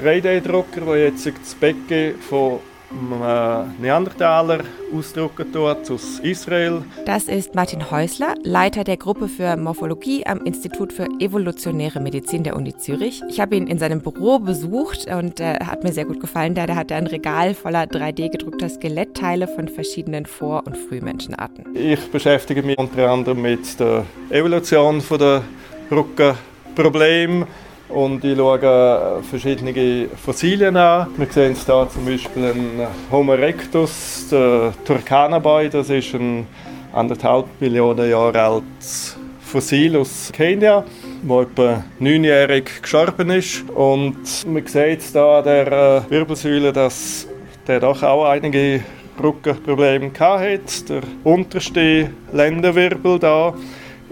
3D-Drucker, 0.01 0.83
der 0.83 1.05
jetzt 1.07 1.27
das 1.27 1.55
Becken 1.57 2.14
von 2.21 2.61
einem 2.90 3.23
äh, 3.23 3.83
Neandertaler 3.83 4.61
ausdrucken 4.97 5.53
tut 5.53 5.90
aus 5.90 6.21
Israel. 6.23 6.83
Das 7.07 7.25
ist 7.25 7.57
Martin 7.57 7.90
Häusler, 7.90 8.35
Leiter 8.45 8.85
der 8.85 8.99
Gruppe 8.99 9.27
für 9.27 9.57
Morphologie 9.57 10.25
am 10.27 10.45
Institut 10.45 10.93
für 10.93 11.09
evolutionäre 11.19 11.99
Medizin 11.99 12.45
der 12.45 12.55
Uni 12.55 12.77
Zürich. 12.77 13.21
Ich 13.29 13.40
habe 13.40 13.57
ihn 13.57 13.66
in 13.66 13.79
seinem 13.79 14.01
Büro 14.01 14.38
besucht 14.38 15.07
und 15.12 15.40
äh, 15.40 15.59
hat 15.64 15.83
mir 15.83 15.93
sehr 15.93 16.05
gut 16.05 16.21
gefallen. 16.21 16.55
Da 16.55 16.69
hat 16.69 16.93
er 16.93 16.99
ein 16.99 17.09
Regal 17.09 17.55
voller 17.55 17.83
3D-gedruckter 17.83 18.69
Skelettteile 18.69 19.49
von 19.49 19.66
verschiedenen 19.66 20.25
Vor- 20.25 20.64
und 20.66 20.77
Frühmenschenarten. 20.77 21.64
Ich 21.75 22.11
beschäftige 22.12 22.62
mich 22.62 22.79
unter 22.79 23.11
anderem 23.11 23.43
mit 23.43 23.81
der 23.81 24.05
Evolution 24.31 25.03
der 25.19 25.43
Rückenprobleme 25.90 27.49
und 27.92 28.24
ich 28.24 28.37
schaue 28.37 29.22
verschiedene 29.29 30.09
Fossilien 30.24 30.76
an. 30.76 31.09
Wir 31.16 31.26
sehen 31.26 31.55
hier 31.55 31.88
zum 31.88 32.05
Beispiel 32.07 32.44
einen 32.44 32.87
Homo 33.11 33.33
erectus, 33.33 34.29
der 34.31 34.72
Turkana-Boy. 34.85 35.70
Das 35.70 35.90
ist 35.90 36.14
ein 36.14 36.46
anderthalb 36.92 37.46
Millionen 37.61 38.11
Jahre 38.11 38.40
altes 38.40 39.16
Fossil 39.40 39.96
aus 39.96 40.31
Kenia, 40.33 40.85
das 41.22 41.42
etwa 41.42 41.85
neunjährig 41.98 42.83
gestorben 42.83 43.31
ist. 43.31 43.68
Und 43.70 44.46
man 44.46 44.66
sieht 44.66 45.03
hier 45.03 45.22
an 45.22 45.44
der 45.44 45.66
äh, 46.07 46.11
Wirbelsäule, 46.11 46.72
dass 46.72 47.26
der 47.66 47.81
doch 47.81 48.03
auch 48.03 48.26
einige 48.26 48.83
Rückenprobleme 49.22 50.11
hatte. 50.18 50.61
Der 50.88 51.03
unterste 51.24 52.11
Lendenwirbel 52.33 53.18
da 53.18 53.55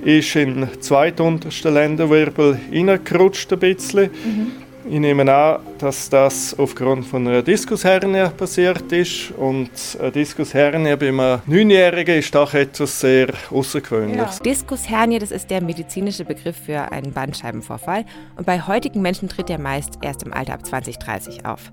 ist 0.05 0.37
in 0.37 0.61
den 0.61 0.81
zweituntersten 0.81 1.75
Lendenwirbel 1.75 2.59
reingerutscht 2.73 3.53
ein 3.53 3.59
bisschen. 3.59 4.11
Mhm. 4.11 4.53
Ich 4.91 5.01
nehme 5.01 5.31
an, 5.31 5.61
dass 5.77 6.09
das 6.09 6.59
aufgrund 6.59 7.05
von 7.07 7.27
einer 7.29 7.43
Diskushernie 7.43 8.31
passiert 8.35 8.91
ist. 8.91 9.33
Und 9.33 9.71
eine 10.01 10.11
Diskushernie 10.11 10.97
bei 10.97 11.09
einem 11.09 11.43
Neunjährigen 11.47 12.19
ist 12.19 12.35
doch 12.35 12.55
etwas 12.55 12.99
sehr 12.99 13.29
Außergewöhnliches. 13.51 14.37
Ja. 14.39 14.43
Diskushernie, 14.43 15.19
das 15.19 15.31
ist 15.31 15.51
der 15.51 15.63
medizinische 15.63 16.25
Begriff 16.25 16.57
für 16.65 16.91
einen 16.91 17.13
Bandscheibenvorfall. 17.13 18.07
Und 18.37 18.47
bei 18.47 18.63
heutigen 18.63 19.03
Menschen 19.03 19.29
tritt 19.29 19.51
er 19.51 19.59
meist 19.59 19.99
erst 20.01 20.23
im 20.23 20.33
Alter 20.33 20.55
ab 20.55 20.65
20, 20.65 20.97
30 20.97 21.45
auf. 21.45 21.71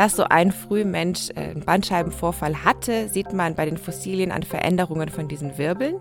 Dass 0.00 0.16
so 0.16 0.24
ein 0.30 0.50
Frühmensch 0.50 1.28
äh, 1.36 1.50
einen 1.50 1.60
Bandscheibenvorfall 1.60 2.64
hatte, 2.64 3.10
sieht 3.10 3.34
man 3.34 3.54
bei 3.54 3.66
den 3.66 3.76
Fossilien 3.76 4.32
an 4.32 4.42
Veränderungen 4.42 5.10
von 5.10 5.28
diesen 5.28 5.58
Wirbeln, 5.58 5.96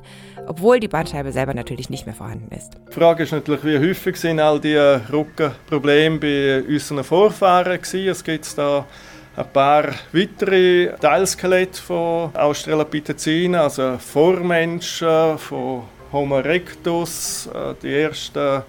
obwohl 0.47 0.79
die 0.79 0.87
Bandscheibe 0.87 1.33
selber 1.33 1.53
natürlich 1.53 1.89
nicht 1.89 2.05
mehr 2.05 2.15
vorhanden 2.15 2.47
ist. 2.55 2.71
Die 2.87 2.93
Frage 2.93 3.23
ist 3.23 3.33
natürlich, 3.33 3.61
wie 3.65 3.77
häufig 3.77 4.15
sind 4.15 4.39
all 4.39 4.61
diese 4.61 5.01
Rückenprobleme 5.11 6.17
bei 6.17 6.63
unseren 6.65 7.03
Vorfahren 7.03 7.81
gewesen. 7.81 8.07
Es 8.07 8.23
gibt 8.23 8.57
da 8.57 8.85
ein 9.35 9.51
paar 9.51 9.89
weitere 10.13 10.93
Teilskelette 11.01 11.81
von 11.81 12.33
Australopithecinen, 12.37 13.59
also 13.59 13.97
Vormenschen, 13.97 15.37
von 15.37 15.83
Homo 16.13 16.37
erectus, 16.37 17.49
äh, 17.53 17.73
die 17.83 17.93
ersten 17.95 18.63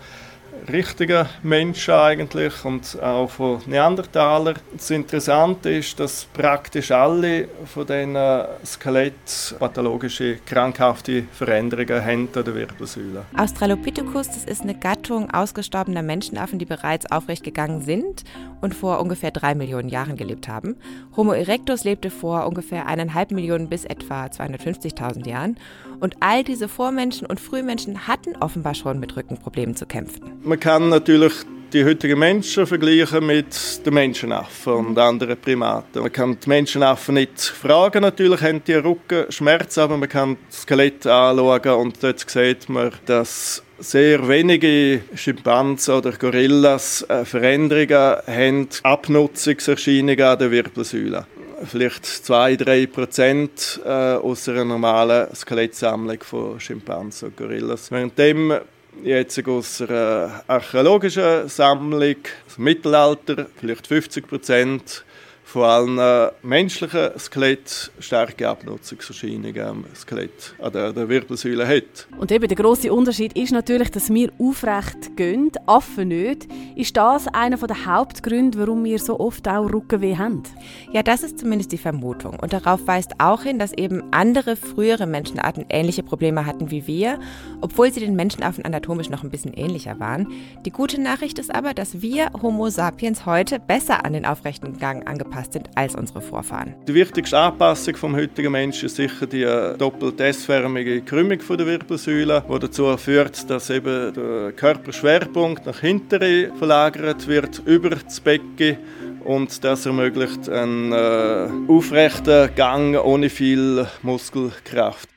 richtigen 0.73 1.27
Menschen 1.43 1.95
eigentlich 1.95 2.65
und 2.65 3.01
auch 3.03 3.31
von 3.31 3.61
Neandertalern. 3.67 4.57
Das 4.73 4.91
Interessante 4.91 5.71
ist, 5.71 5.99
dass 6.01 6.27
praktisch 6.33 6.91
alle 6.91 7.49
von 7.67 7.87
diesen 7.87 8.17
Skelett 8.65 9.55
pathologische, 9.59 10.39
krankhafte 10.47 11.25
Veränderungen 11.33 12.05
haben 12.05 12.29
an 12.35 12.45
der 12.45 12.55
Wirbelsäule. 12.55 13.25
Australopithecus, 13.37 14.29
das 14.29 14.45
ist 14.45 14.63
eine 14.63 14.75
Gattung 14.75 15.31
ausgestorbener 15.31 16.03
Menschenaffen, 16.03 16.59
die 16.59 16.65
bereits 16.65 17.11
aufrecht 17.11 17.45
gegangen 17.45 17.83
sind 17.83 18.25
und 18.61 18.75
vor 18.75 19.01
ungefähr 19.01 19.31
drei 19.31 19.55
Millionen 19.55 19.89
Jahren 19.89 20.17
gelebt 20.17 20.49
haben. 20.49 20.77
Homo 21.17 21.33
erectus 21.33 21.85
lebte 21.85 22.11
vor 22.11 22.47
ungefähr 22.47 22.87
eineinhalb 22.87 23.31
Millionen 23.31 23.69
bis 23.69 23.85
etwa 23.85 24.27
250.000 24.27 25.27
Jahren. 25.27 25.57
Und 26.01 26.17
all 26.21 26.45
diese 26.45 26.69
Vormenschen 26.69 27.27
und 27.27 27.41
Frühmenschen 27.41 28.07
hatten 28.07 28.37
offenbar 28.37 28.75
schon 28.75 28.99
mit 29.01 29.17
Rückenproblemen 29.17 29.77
zu 29.77 29.87
kämpfen. 29.87 30.41
Man 30.51 30.59
kann 30.59 30.89
natürlich 30.89 31.33
die 31.73 31.85
heutigen 31.85 32.19
Menschen 32.19 32.67
vergleichen 32.67 33.25
mit 33.25 33.87
den 33.87 33.95
Menschenaffen 33.95 34.73
und 34.73 34.99
anderen 34.99 35.41
Primaten. 35.41 36.03
Man 36.03 36.11
kann 36.11 36.37
die 36.45 36.49
Menschenaffen 36.49 37.15
nicht 37.15 37.41
fragen, 37.41 38.03
natürlich 38.03 38.41
haben 38.41 38.61
die 38.65 38.75
Rückenschmerzen, 38.75 39.85
aber 39.85 39.97
man 39.97 40.09
kann 40.09 40.37
das 40.49 40.63
Skelett 40.63 41.07
anschauen 41.07 41.81
und 41.81 42.03
dort 42.03 42.29
sieht 42.29 42.69
man, 42.69 42.91
dass 43.07 43.63
sehr 43.79 44.27
wenige 44.27 45.03
Schimpansen 45.15 45.95
oder 45.95 46.11
Gorillas 46.11 47.03
äh, 47.09 47.25
Veränderungen 47.25 48.17
haben, 48.27 48.69
Abnutzungserscheinungen 48.83 50.21
an 50.21 50.37
der 50.37 50.51
Wirbelsäule. 50.51 51.29
Vielleicht 51.65 52.07
2-3 52.07 52.89
Prozent 52.89 53.81
äh, 53.85 53.89
aus 53.89 54.49
einer 54.49 54.65
normalen 54.65 55.33
Skelettsammlung 55.33 56.19
von 56.25 56.59
Schimpansen 56.59 57.29
und 57.29 57.37
Gorillas. 57.37 57.93
Währenddem 57.93 58.59
jetzt 59.05 59.47
aus 59.47 59.81
einer 59.83 60.43
archäologischen 60.47 61.49
Sammlung, 61.49 62.01
dem 62.01 62.65
Mittelalter, 62.65 63.47
vielleicht 63.59 63.87
50 63.87 64.27
Prozent 64.27 65.05
von 65.51 65.65
allen 65.65 66.31
menschlichen 66.43 67.11
Skelett 67.19 67.91
starke 67.99 68.49
Abnutzungserscheinungen 68.49 69.61
am 69.61 69.85
Skelett 69.97 70.55
an 70.61 70.73
der, 70.73 70.93
der, 70.93 71.09
Wirbelsäule 71.09 71.67
hat. 71.67 72.07
Und 72.17 72.31
eben 72.31 72.47
der 72.47 72.57
große 72.57 72.93
Unterschied 72.93 73.37
ist 73.37 73.51
natürlich, 73.51 73.91
dass 73.91 74.15
wir 74.15 74.31
aufrecht 74.39 75.17
gehen, 75.17 75.51
Affen 75.67 76.09
nicht. 76.09 76.47
Ist 76.77 76.97
das 76.97 77.27
einer 77.27 77.57
der 77.57 77.85
Hauptgründe, 77.85 78.61
warum 78.61 78.85
wir 78.85 79.01
so 79.01 79.19
oft 79.19 79.49
auch 79.49 79.73
Rückenweh 79.73 80.17
haben? 80.17 80.45
Ja, 80.93 81.03
das 81.03 81.25
ist 81.25 81.41
zumindest 81.41 81.73
die 81.73 81.79
Vermutung. 81.79 82.39
Und 82.39 82.53
darauf 82.53 82.87
weist 82.87 83.15
auch 83.19 83.43
hin, 83.43 83.59
dass 83.59 83.73
eben 83.73 84.05
andere 84.13 84.55
frühere 84.55 85.09
Menschenarten 85.09 85.67
ähnliche 85.69 86.05
Probleme 86.05 86.47
hatten 86.47 86.71
wie 86.71 86.87
wir, 86.87 87.19
obwohl 87.61 87.93
sie 87.93 87.99
den 87.99 88.15
Menschenaffen 88.15 88.65
anatomisch 88.65 89.11
noch 89.11 89.25
ein 89.25 89.31
bisschen 89.31 89.55
ähnlicher 89.55 89.99
waren. 89.99 90.29
Die 90.65 90.71
gute 90.71 91.01
Nachricht 91.01 91.41
ist 91.41 91.53
aber, 91.53 91.75
dass 91.75 92.03
wir 92.03 92.31
Homo 92.41 92.71
sapiens 92.71 93.27
heute 93.27 93.59
besser 93.59 94.05
an 94.05 94.13
den 94.13 94.25
aufrechten 94.25 94.79
Gang 94.79 95.09
angepasst 95.09 95.40
angepasst 95.41 95.53
sind 95.53 95.71
als 95.75 95.95
unsere 95.95 96.21
Vorfahren. 96.21 96.75
Die 96.87 96.95
wichtigste 96.95 97.39
Anpassung 97.39 97.97
vom 97.97 98.17
heutigen 98.17 98.53
Menschen 98.53 98.87
ist 98.87 98.97
sicher 98.97 99.27
die 99.27 99.43
äh, 99.43 99.77
doppelt 99.77 100.21
S-förmige 100.21 101.03
Krümmung 101.03 101.39
der 101.39 101.67
Wirbelsäule, 101.67 102.45
die 102.49 102.59
dazu 102.59 102.97
führt, 102.97 103.49
dass 103.49 103.71
eben 103.71 104.13
der 104.15 104.53
Körperschwerpunkt 104.53 105.67
nach 105.67 105.81
hinten 105.81 106.53
verlagert 106.57 107.27
wird, 107.27 107.63
über 107.65 107.91
das 107.91 108.21
Becken 108.21 108.79
und 109.25 109.63
das 109.65 109.87
ermöglicht 109.87 110.49
einen 110.49 110.93
äh, 110.93 111.49
aufrechten 111.69 112.55
Gang 112.55 112.97
ohne 112.97 113.29
viel 113.29 113.87
Muskelkraft. 114.03 115.09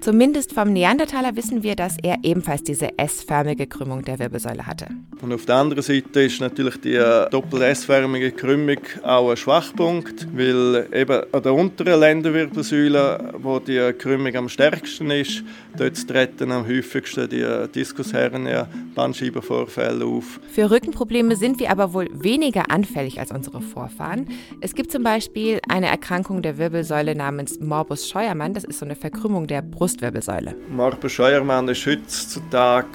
Zumindest 0.00 0.54
vom 0.54 0.72
Neandertaler 0.72 1.36
wissen 1.36 1.62
wir, 1.62 1.76
dass 1.76 1.98
er 2.02 2.16
ebenfalls 2.22 2.62
diese 2.62 2.98
S-förmige 2.98 3.66
Krümmung 3.66 4.02
der 4.02 4.18
Wirbelsäule 4.18 4.66
hatte. 4.66 4.86
Und 5.20 5.30
auf 5.30 5.44
der 5.44 5.56
anderen 5.56 5.82
Seite 5.82 6.22
ist 6.22 6.40
natürlich 6.40 6.80
die 6.80 6.94
äh, 6.94 7.28
doppel 7.28 7.60
S-förmige 7.60 8.32
Krümmung 8.32 8.78
auch 9.02 9.28
ein 9.28 9.36
Schwachpunkt, 9.36 10.26
weil 10.34 10.88
eben 10.94 11.22
an 11.30 11.42
der 11.42 11.52
unteren 11.52 12.00
Lendenwirbelsäule, 12.00 13.34
wo 13.42 13.58
die 13.58 13.92
Krümmung 13.98 14.34
am 14.36 14.48
stärksten 14.48 15.10
ist, 15.10 15.44
dort 15.76 16.08
treten 16.08 16.50
am 16.50 16.66
häufigsten 16.66 17.28
die 17.28 17.42
äh, 17.42 17.68
Diskushernia 17.68 18.68
Bandscheibenvorfälle 18.94 20.06
auf. 20.06 20.40
Für 20.50 20.70
Rückenprobleme 20.70 21.36
sind 21.36 21.60
wir 21.60 21.70
aber 21.70 21.92
wohl 21.92 22.08
weniger 22.12 22.70
anfällig 22.70 23.20
als 23.20 23.32
unsere 23.32 23.60
Vorfahren. 23.60 24.28
Es 24.62 24.74
gibt 24.74 24.90
zum 24.90 25.02
Beispiel 25.02 25.60
eine 25.68 25.88
Erkrankung 25.88 26.40
der 26.40 26.56
Wirbelsäule 26.56 27.14
namens 27.14 27.60
Morbus 27.60 28.08
Scheuermann. 28.08 28.54
Das 28.54 28.64
ist 28.64 28.78
so 28.78 28.86
eine 28.86 28.96
Verkrümmung 28.96 29.46
der 29.46 29.60
Brust 29.60 29.89
Brustwirbelsäule. 29.90 30.54
Morbus 30.68 31.12
Scheuermann 31.12 31.68
ist 31.68 31.84
heutzutage 31.86 32.86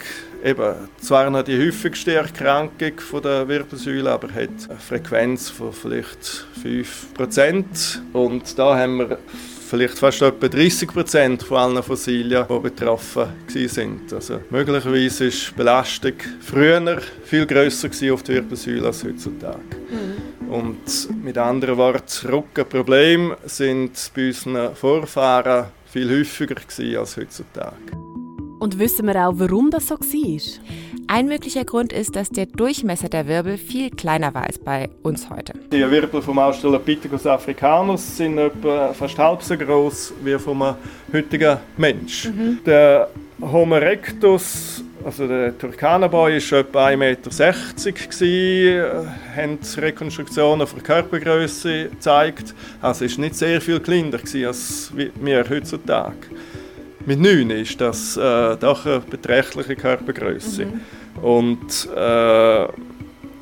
eben 0.43 0.75
zwar 0.99 1.29
noch 1.29 1.43
die 1.43 1.57
häufigste 1.57 2.13
Erkrankung 2.13 2.99
von 2.99 3.21
der 3.21 3.47
Wirbelsäule, 3.47 4.11
aber 4.11 4.29
hat 4.29 4.69
eine 4.69 4.79
Frequenz 4.79 5.49
von 5.49 5.73
vielleicht 5.73 6.45
5%. 6.63 7.65
Und 8.13 8.57
da 8.57 8.77
haben 8.77 8.99
wir 8.99 9.17
vielleicht 9.69 9.97
fast 9.97 10.21
etwa 10.21 10.47
30 10.47 10.87
Prozent 10.89 11.43
von 11.43 11.57
allen 11.57 11.83
Fossilien, 11.83 12.45
die 12.49 12.59
betroffen 12.59 13.27
sind. 13.47 14.13
Also 14.13 14.39
möglicherweise 14.49 15.25
ist 15.25 15.49
die 15.49 15.55
Belastung 15.55 16.13
früher 16.39 17.01
viel 17.23 17.45
grösser 17.45 17.89
auf 18.13 18.23
der 18.23 18.35
Wirbelsäule 18.35 18.85
als 18.85 19.03
heutzutage. 19.03 19.59
Mhm. 19.89 20.49
Und 20.49 21.23
mit 21.23 21.37
anderen 21.37 21.77
Worten, 21.77 22.27
Rückenprobleme 22.29 23.35
sind 23.45 24.11
bei 24.15 24.27
unseren 24.27 24.75
Vorfahren 24.75 25.65
viel 25.95 26.09
häufiger 26.09 26.57
als 26.99 27.15
heutzutage. 27.15 27.91
Und 28.59 28.79
wissen 28.79 29.07
wir 29.07 29.15
auch, 29.15 29.33
warum 29.35 29.71
das 29.71 29.87
so 29.87 29.95
war? 29.95 30.41
Ein 31.07 31.27
möglicher 31.27 31.63
Grund 31.63 31.93
ist, 31.93 32.17
dass 32.17 32.29
der 32.29 32.47
Durchmesser 32.47 33.07
der 33.07 33.27
Wirbel 33.27 33.57
viel 33.57 33.91
kleiner 33.91 34.33
war 34.33 34.43
als 34.43 34.59
bei 34.59 34.89
uns 35.03 35.29
heute. 35.29 35.53
Die 35.71 35.89
Wirbel 35.89 36.21
vom 36.21 36.37
Australopithecus 36.39 37.25
africanus 37.25 38.17
sind 38.17 38.37
etwa 38.37 38.91
fast 38.93 39.17
halb 39.17 39.41
so 39.41 39.55
groß 39.55 40.13
wie 40.21 40.37
vom 40.37 40.75
heutigen 41.13 41.59
Mensch. 41.77 42.25
Mhm. 42.25 42.59
Der 42.65 43.09
Homo 43.39 43.75
erectus 43.75 44.83
also 45.05 45.27
der 45.27 45.55
Turkana-Boy 45.55 46.41
war 46.73 46.91
etwa 47.01 47.29
1,60 47.29 48.23
Meter, 48.23 49.15
haben 49.35 49.59
Rekonstruktionen 49.77 50.65
von 50.65 50.81
Körpergröße 50.81 51.89
gezeigt. 51.89 52.55
Also 52.81 53.05
ist 53.05 53.19
nicht 53.19 53.35
sehr 53.35 53.61
viel 53.61 53.79
kleiner 53.79 54.17
als 54.47 54.91
wir 54.95 55.45
heutzutage. 55.47 56.15
Mit 57.05 57.19
9 57.19 57.51
ist 57.51 57.79
das 57.79 58.17
äh, 58.17 58.57
doch 58.57 58.83
eine 58.87 58.99
beträchtliche 59.01 59.75
Körpergröße. 59.75 60.65
Mhm. 60.65 61.23
Und 61.23 61.87
äh, 61.95 62.67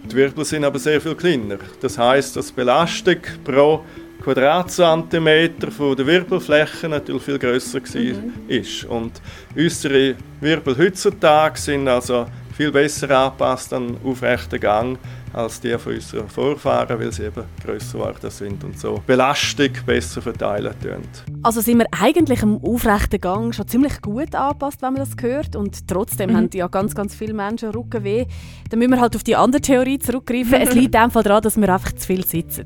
die 0.04 0.16
Wirbel 0.16 0.44
sind 0.44 0.66
aber 0.66 0.80
sehr 0.80 1.00
viel 1.00 1.16
kleiner. 1.16 1.60
Das 1.80 1.98
heißt, 1.98 2.36
dass 2.36 2.48
die 2.48 2.54
Belastung 2.54 3.20
pro 3.46 3.86
Quadratzentimeter 4.24 5.70
von 5.70 5.98
der 5.98 6.08
Wirbelfläche 6.08 6.88
natürlich 6.88 7.24
viel 7.24 7.38
größer 7.38 7.80
mhm. 7.80 8.34
ist. 8.48 8.86
Und 8.86 9.22
unsere 9.56 10.16
Wirbel 10.40 10.78
heutzutage 10.78 11.60
sind 11.60 11.88
also 11.90 12.28
viel 12.56 12.72
besser 12.72 13.10
angepasst 13.10 13.74
an 13.74 13.98
aufrechten 14.04 14.60
Gang 14.60 14.98
als 15.34 15.60
die 15.60 15.78
von 15.78 15.96
unseren 15.96 16.30
Vorfahren, 16.30 17.00
weil 17.00 17.12
sie 17.12 17.26
eben 17.26 17.44
grösser 17.64 17.98
geworden 17.98 18.30
sind 18.30 18.64
und 18.64 18.80
so 18.80 19.02
Belastung 19.06 19.72
besser 19.86 20.22
verteilen 20.22 20.74
können. 20.82 21.08
Also 21.42 21.62
sind 21.62 21.80
wir 21.80 21.88
eigentlich 22.00 22.44
im 22.44 22.64
aufrechten 22.64 23.20
Gang 23.20 23.54
schon 23.54 23.68
ziemlich 23.68 24.02
gut 24.02 24.36
angepasst, 24.36 24.82
wenn 24.82 24.94
man 24.94 25.04
das 25.04 25.16
hört 25.22 25.56
und 25.56 25.88
trotzdem 25.88 26.32
mhm. 26.32 26.38
haben 26.38 26.50
ja 26.54 26.68
ganz, 26.68 26.94
ganz 26.94 27.16
viele 27.16 27.34
Menschen 27.34 27.70
Rückenweh. 27.72 28.26
Dann 28.70 28.80
müssen 28.80 28.92
wir 28.92 29.02
halt 29.02 29.16
auf 29.16 29.24
die 29.24 29.36
andere 29.36 29.62
Theorie 29.62 30.00
zurückgreifen. 30.00 30.54
es 30.54 30.74
liegt 30.74 30.96
einfach 30.96 31.24
daran, 31.24 31.42
dass 31.42 31.58
wir 31.58 31.74
einfach 31.74 31.94
zu 31.94 32.08
viel 32.08 32.26
sitzen. 32.26 32.66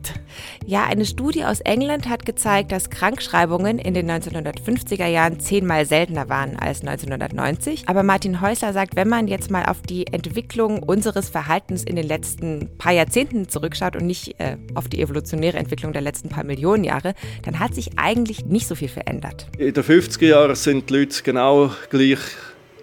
Ja, 0.66 0.86
eine 0.86 1.06
Studie 1.06 1.46
aus 1.46 1.62
England 1.62 2.10
hat 2.10 2.26
gezeigt, 2.26 2.72
dass 2.72 2.90
Krankschreibungen 2.90 3.80
in 3.80 3.94
den 3.94 4.10
1950er 4.12 5.08
Jahren 5.08 5.40
zehnmal 5.40 5.86
seltener 5.86 6.30
waren 6.30 6.58
als 6.58 6.82
1990. 6.82 7.88
Aber 7.88 8.04
Martin 8.04 8.42
Häusler 8.42 8.74
sagt, 8.74 8.96
wenn 8.96 9.08
man 9.08 9.28
jetzt 9.28 9.50
mal 9.50 9.66
auf 9.66 9.82
die 9.82 10.08
Entwicklung 10.08 10.84
unseres 10.84 11.30
Verhaltens 11.30 11.84
in 11.84 11.96
den 11.96 12.06
letzten 12.06 12.57
paar 12.78 12.94
Jahrzehnten 12.94 13.50
zurückschaut 13.50 13.96
und 13.96 14.06
nicht 14.06 14.40
äh, 14.40 14.58
auf 14.76 14.88
die 14.88 15.02
evolutionäre 15.02 15.58
Entwicklung 15.58 15.94
der 15.94 16.02
letzten 16.02 16.30
paar 16.30 16.44
Millionen 16.44 16.84
Jahre, 16.84 17.14
dann 17.44 17.60
hat 17.60 17.76
sich 17.76 17.92
eigentlich 17.98 18.46
nicht 18.46 18.68
so 18.68 18.76
viel 18.76 18.90
verändert. 18.90 19.48
In 19.58 19.74
den 19.74 19.84
50er 19.84 20.26
Jahren 20.26 20.56
sind 20.56 20.90
die 20.90 20.98
Leute 20.98 21.24
genau 21.24 21.72
gleich 21.90 22.20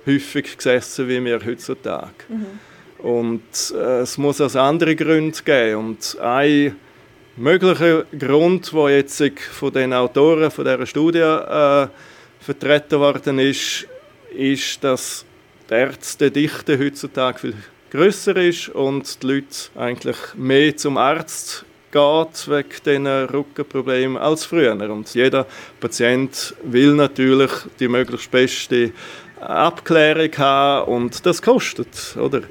häufig 0.07 0.57
gesessen 0.57 1.09
wie 1.09 1.25
wir 1.25 1.45
heutzutage. 1.45 2.13
Mhm. 2.29 2.47
Und 3.05 3.75
äh, 3.75 4.01
es 4.01 4.17
muss 4.17 4.41
also 4.41 4.61
andere 4.61 4.97
Gründe 4.97 5.39
geben. 5.45 5.77
Und 5.77 6.19
ein 6.21 6.77
möglicher 7.37 8.05
Grund, 8.19 8.73
der 8.73 8.97
jetzt 8.97 9.23
von 9.53 9.73
den 9.73 9.93
Autoren 9.93 10.51
von 10.51 10.65
dieser 10.65 10.87
Studie 10.87 11.19
äh, 11.19 11.89
vertreten 12.41 13.01
worden 13.01 13.39
ist, 13.39 13.87
ist, 14.35 14.83
dass 14.83 15.25
die 15.69 15.75
Ärztedichte 15.75 16.79
heutzutage 16.79 17.39
viel 17.39 17.55
grösser 17.95 18.37
ist 18.37 18.71
und 18.71 19.23
die 19.23 19.27
Leute 19.29 19.47
eigentlich 19.77 20.17
mehr 20.37 20.77
zum 20.77 20.97
Arzt 20.97 21.65
geht 21.93 22.49
wegen 22.49 22.69
diesen 22.85 23.07
Rückenproblemen 23.07 24.17
als 24.17 24.45
früher. 24.45 24.73
Und 24.91 25.15
jeder 25.15 25.47
Patient 25.79 26.57
will 26.65 26.95
natürlich 26.95 27.53
die 27.79 27.87
möglichst 27.87 28.33
beste 28.33 28.91
Abklärung 29.41 30.37
haben 30.39 30.93
und 30.93 31.25
das 31.25 31.41
kostet, 31.41 32.17
oder? 32.17 32.43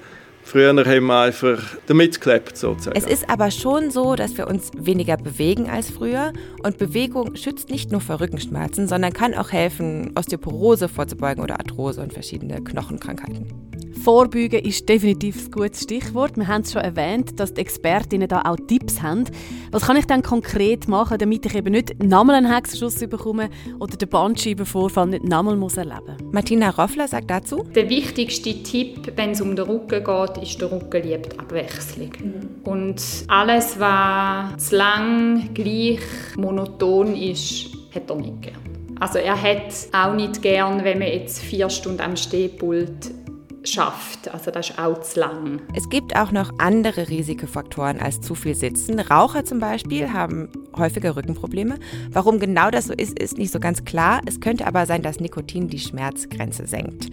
Früher 0.45 0.69
haben 0.69 1.05
wir 1.05 1.19
einfach 1.19 1.61
damit 1.87 2.15
geklebt, 2.15 2.57
sozusagen. 2.57 2.97
Es 2.97 3.05
ist 3.05 3.29
aber 3.29 3.49
schon 3.49 3.91
so, 3.91 4.15
dass 4.15 4.37
wir 4.37 4.47
uns 4.47 4.71
weniger 4.77 5.15
bewegen 5.17 5.69
als 5.69 5.89
früher. 5.89 6.33
Und 6.63 6.77
Bewegung 6.77 7.35
schützt 7.35 7.69
nicht 7.69 7.91
nur 7.91 8.01
vor 8.01 8.19
Rückenschmerzen, 8.19 8.87
sondern 8.89 9.13
kann 9.13 9.33
auch 9.33 9.51
helfen, 9.51 10.11
Osteoporose 10.17 10.89
vorzubeugen 10.89 11.43
oder 11.43 11.59
Arthrose 11.59 12.01
und 12.01 12.11
verschiedene 12.13 12.61
Knochenkrankheiten. 12.61 13.72
Vorbeugen 14.03 14.59
ist 14.65 14.89
definitiv 14.89 15.45
ein 15.45 15.51
gutes 15.51 15.83
Stichwort. 15.83 16.35
Wir 16.35 16.49
haben 16.49 16.63
es 16.63 16.73
schon 16.73 16.81
erwähnt, 16.81 17.39
dass 17.39 17.53
die 17.53 17.61
Expertinnen 17.61 18.27
da 18.27 18.41
auch 18.41 18.57
Tipps 18.67 19.01
haben. 19.01 19.23
Was 19.71 19.83
kann 19.83 19.95
ich 19.95 20.05
dann 20.05 20.21
konkret 20.21 20.89
machen, 20.89 21.17
damit 21.17 21.45
ich 21.45 21.55
eben 21.55 21.71
nicht 21.71 22.03
nochmal 22.03 22.35
einen 22.35 22.53
Hexenschuss 22.53 22.99
bekomme 23.07 23.49
oder 23.79 23.95
den 23.95 24.09
Bandscheibenvorfall 24.09 25.07
nicht 25.07 25.23
nochmal 25.23 25.55
muss 25.55 25.77
erleben 25.77 26.17
muss? 26.19 26.33
Martina 26.33 26.71
Roffler 26.71 27.07
sagt 27.07 27.29
dazu, 27.29 27.63
der 27.73 27.89
wichtigste 27.89 28.61
Tipp, 28.61 29.13
wenn 29.15 29.31
es 29.31 29.39
um 29.39 29.55
den 29.55 29.65
Rücken 29.65 30.03
geht, 30.03 30.43
ist, 30.43 30.59
der 30.59 30.69
Rücken 30.69 31.01
liebt 31.01 31.39
Abwechslung. 31.39 32.11
Mhm. 32.21 32.69
Und 32.69 33.01
alles, 33.29 33.79
was 33.79 34.67
zu 34.67 34.75
lang, 34.75 35.53
gleich, 35.53 36.01
monoton 36.35 37.15
ist, 37.15 37.69
hat 37.95 38.09
er 38.09 38.17
nicht 38.17 38.41
gern. 38.41 38.55
Also 38.99 39.19
er 39.19 39.41
hat 39.41 39.73
auch 39.93 40.13
nicht 40.13 40.41
gern, 40.41 40.83
wenn 40.83 40.99
man 40.99 41.07
jetzt 41.07 41.39
vier 41.39 41.69
Stunden 41.69 42.01
am 42.01 42.17
Stehpult 42.17 43.22
schafft. 43.63 44.33
Also 44.33 44.51
das 44.51 44.69
ist 44.69 44.79
auch 44.79 45.01
zu 45.01 45.19
lang. 45.19 45.61
Es 45.75 45.89
gibt 45.89 46.15
auch 46.15 46.31
noch 46.31 46.51
andere 46.59 47.09
Risikofaktoren 47.09 47.99
als 47.99 48.21
zu 48.21 48.35
viel 48.35 48.55
Sitzen. 48.55 48.99
Raucher 48.99 49.45
zum 49.45 49.59
Beispiel 49.59 50.11
haben 50.11 50.49
häufiger 50.75 51.15
Rückenprobleme. 51.15 51.79
Warum 52.11 52.39
genau 52.39 52.69
das 52.69 52.85
so 52.85 52.93
ist, 52.93 53.19
ist 53.19 53.37
nicht 53.37 53.51
so 53.51 53.59
ganz 53.59 53.85
klar. 53.85 54.21
Es 54.25 54.39
könnte 54.39 54.67
aber 54.67 54.85
sein, 54.85 55.01
dass 55.01 55.19
Nikotin 55.19 55.67
die 55.67 55.79
Schmerzgrenze 55.79 56.67
senkt. 56.67 57.09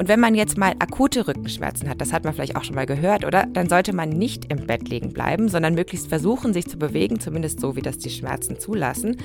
Und 0.00 0.08
wenn 0.08 0.18
man 0.18 0.34
jetzt 0.34 0.56
mal 0.56 0.72
akute 0.78 1.28
Rückenschmerzen 1.28 1.86
hat, 1.86 2.00
das 2.00 2.14
hat 2.14 2.24
man 2.24 2.32
vielleicht 2.32 2.56
auch 2.56 2.64
schon 2.64 2.74
mal 2.74 2.86
gehört, 2.86 3.26
oder? 3.26 3.44
Dann 3.44 3.68
sollte 3.68 3.94
man 3.94 4.08
nicht 4.08 4.50
im 4.50 4.66
Bett 4.66 4.88
liegen 4.88 5.12
bleiben, 5.12 5.50
sondern 5.50 5.74
möglichst 5.74 6.08
versuchen, 6.08 6.54
sich 6.54 6.66
zu 6.66 6.78
bewegen, 6.78 7.20
zumindest 7.20 7.60
so, 7.60 7.76
wie 7.76 7.82
das 7.82 7.98
die 7.98 8.08
Schmerzen 8.08 8.58
zulassen. 8.58 9.18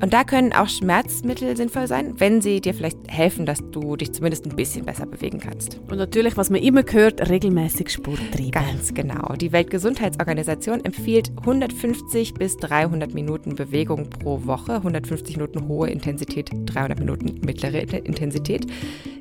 Und 0.00 0.14
da 0.14 0.24
können 0.24 0.54
auch 0.54 0.70
Schmerzmittel 0.70 1.54
sinnvoll 1.58 1.88
sein, 1.88 2.14
wenn 2.20 2.40
sie 2.40 2.62
dir 2.62 2.72
vielleicht 2.72 2.96
helfen, 3.06 3.44
dass 3.44 3.58
du 3.70 3.96
dich 3.96 4.14
zumindest 4.14 4.46
ein 4.46 4.56
bisschen 4.56 4.86
besser 4.86 5.04
bewegen 5.04 5.40
kannst. 5.40 5.78
Und 5.90 5.98
natürlich, 5.98 6.38
was 6.38 6.48
man 6.48 6.62
immer 6.62 6.84
hört, 6.90 7.28
regelmäßig 7.28 7.90
Sport 7.90 8.20
treiben. 8.32 8.52
Ganz 8.52 8.94
genau. 8.94 9.34
Die 9.34 9.52
Weltgesundheitsorganisation 9.52 10.82
empfiehlt 10.86 11.32
150 11.40 12.32
bis 12.32 12.56
300 12.56 13.12
Minuten 13.12 13.56
Bewegung 13.56 14.08
pro 14.08 14.46
Woche, 14.46 14.76
150 14.76 15.36
Minuten 15.36 15.68
hohe 15.68 15.90
Intensität, 15.90 16.48
300 16.64 16.98
Minuten 16.98 17.42
mittlere 17.44 17.80
Intensität. 17.80 18.66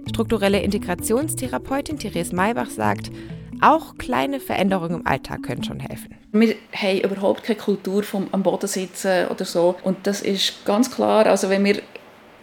Strukturelle 0.09 0.61
Integrationstherapeutin 0.93 1.97
Therese 1.97 2.35
Maybach 2.35 2.69
sagt, 2.69 3.09
auch 3.61 3.97
kleine 3.97 4.39
Veränderungen 4.39 4.99
im 4.99 5.07
Alltag 5.07 5.41
können 5.41 5.63
schon 5.63 5.79
helfen. 5.79 6.15
Wir 6.31 6.55
haben 6.71 6.99
überhaupt 7.01 7.43
keine 7.43 7.57
Kultur 7.57 8.03
vom 8.03 8.27
am 8.31 8.43
Boden 8.43 8.67
sitzen 8.67 9.27
oder 9.27 9.43
so. 9.43 9.75
Und 9.83 10.05
das 10.05 10.21
ist 10.21 10.63
ganz 10.65 10.91
klar. 10.91 11.25
Also 11.25 11.49
wenn 11.49 11.63
wir 11.63 11.81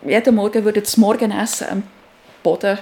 jeden 0.05 0.35
Morgen 0.35 0.65
würden 0.65 0.83
das 0.83 0.97
Morgenessen 0.97 1.69
am 1.69 1.83
Boden, 2.43 2.79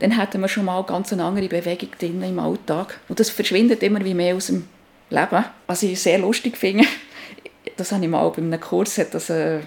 dann 0.00 0.18
hätten 0.18 0.40
wir 0.40 0.48
schon 0.48 0.64
mal 0.64 0.82
ganz 0.82 1.12
eine 1.12 1.24
andere 1.24 1.48
Bewegung 1.48 1.90
drin 1.96 2.22
im 2.22 2.38
Alltag. 2.40 2.98
Und 3.08 3.20
das 3.20 3.30
verschwindet 3.30 3.84
immer 3.84 4.04
wie 4.04 4.14
mehr 4.14 4.34
aus 4.34 4.46
dem 4.48 4.66
Leben. 5.10 5.44
Was 5.68 5.82
ich 5.84 6.00
sehr 6.00 6.18
lustig 6.18 6.56
finde, 6.56 6.84
das 7.76 7.92
habe 7.92 8.02
ich 8.02 8.10
mal 8.10 8.28
bei 8.30 8.38
einem 8.38 8.60
Kurs, 8.60 8.98
hat 8.98 9.14
das 9.14 9.30
ein 9.30 9.60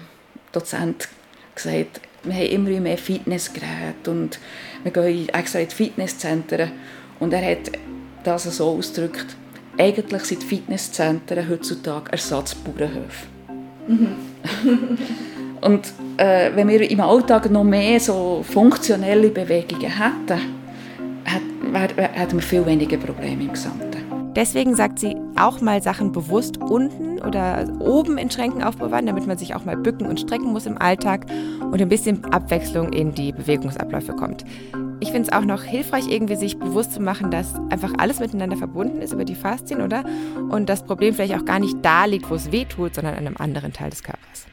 Dozent 0.52 1.08
gesagt, 1.54 2.02
wir 2.24 2.34
haben 2.34 2.46
immer 2.46 2.80
mehr 2.80 2.98
Fitnessgeräte 2.98 4.10
und 4.10 4.38
wir 4.82 4.92
gehen 4.92 5.28
extra 5.28 5.60
in 5.60 5.68
die 5.68 5.74
Fitnesszentren. 5.74 6.72
Und 7.20 7.32
er 7.32 7.50
hat 7.50 7.72
das 8.24 8.44
so 8.44 8.70
ausgedrückt, 8.70 9.36
eigentlich 9.78 10.22
sind 10.24 10.42
Fitnesszentren 10.42 11.48
heutzutage 11.48 12.12
Ersatzbauernhöfe. 12.12 13.26
Mhm. 13.86 14.16
und 15.60 15.92
äh, 16.16 16.50
wenn 16.54 16.68
wir 16.68 16.90
im 16.90 17.00
Alltag 17.00 17.50
noch 17.50 17.64
mehr 17.64 17.98
so 18.00 18.44
funktionelle 18.48 19.28
Bewegungen 19.28 19.90
hätten, 19.90 20.40
hätten 21.74 22.36
wir 22.36 22.42
viel 22.42 22.66
weniger 22.66 22.96
Probleme 22.96 23.44
im 23.44 23.52
Gesamten. 23.52 23.97
Deswegen 24.36 24.74
sagt 24.74 24.98
sie, 24.98 25.16
auch 25.36 25.60
mal 25.60 25.82
Sachen 25.82 26.12
bewusst 26.12 26.58
unten 26.58 27.20
oder 27.20 27.66
oben 27.80 28.18
in 28.18 28.30
Schränken 28.30 28.62
aufbewahren, 28.62 29.06
damit 29.06 29.26
man 29.26 29.38
sich 29.38 29.54
auch 29.54 29.64
mal 29.64 29.76
bücken 29.76 30.06
und 30.06 30.20
strecken 30.20 30.52
muss 30.52 30.66
im 30.66 30.78
Alltag 30.78 31.26
und 31.60 31.80
ein 31.80 31.88
bisschen 31.88 32.24
Abwechslung 32.26 32.92
in 32.92 33.14
die 33.14 33.32
Bewegungsabläufe 33.32 34.14
kommt. 34.14 34.44
Ich 35.00 35.12
finde 35.12 35.30
es 35.30 35.32
auch 35.32 35.44
noch 35.44 35.62
hilfreich, 35.62 36.08
irgendwie 36.08 36.34
sich 36.34 36.58
bewusst 36.58 36.92
zu 36.92 37.00
machen, 37.00 37.30
dass 37.30 37.54
einfach 37.70 37.94
alles 37.98 38.18
miteinander 38.18 38.56
verbunden 38.56 39.00
ist 39.00 39.12
über 39.12 39.24
die 39.24 39.36
Faszien, 39.36 39.80
oder? 39.80 40.04
Und 40.50 40.68
das 40.68 40.82
Problem 40.82 41.14
vielleicht 41.14 41.36
auch 41.36 41.44
gar 41.44 41.60
nicht 41.60 41.76
da 41.82 42.04
liegt, 42.04 42.28
wo 42.30 42.34
es 42.34 42.50
weh 42.50 42.64
tut, 42.64 42.96
sondern 42.96 43.14
an 43.14 43.26
einem 43.26 43.36
anderen 43.38 43.72
Teil 43.72 43.90
des 43.90 44.02
Körpers. 44.02 44.46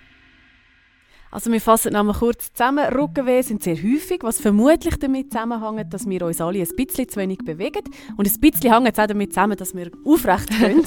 Also 1.36 1.52
wir 1.52 1.60
fassen 1.60 1.92
nochmal 1.92 2.16
kurz 2.16 2.54
zusammen. 2.54 2.86
Rückenweh 2.94 3.42
sind 3.42 3.62
sehr 3.62 3.76
häufig, 3.76 4.20
was 4.22 4.40
vermutlich 4.40 4.96
damit 4.96 5.34
zusammenhängt, 5.34 5.94
dass 5.94 6.08
wir 6.08 6.22
uns 6.22 6.40
alle 6.40 6.60
ein 6.60 6.76
bisschen 6.78 7.10
zu 7.10 7.20
wenig 7.20 7.40
bewegen. 7.40 7.84
Und 8.16 8.26
ein 8.26 8.40
bisschen 8.40 8.72
hängt 8.72 8.94
es 8.94 8.98
auch 9.04 9.08
damit 9.08 9.34
zusammen, 9.34 9.58
dass 9.58 9.76
wir 9.76 9.92
aufrecht 10.06 10.50
können. 10.60 10.86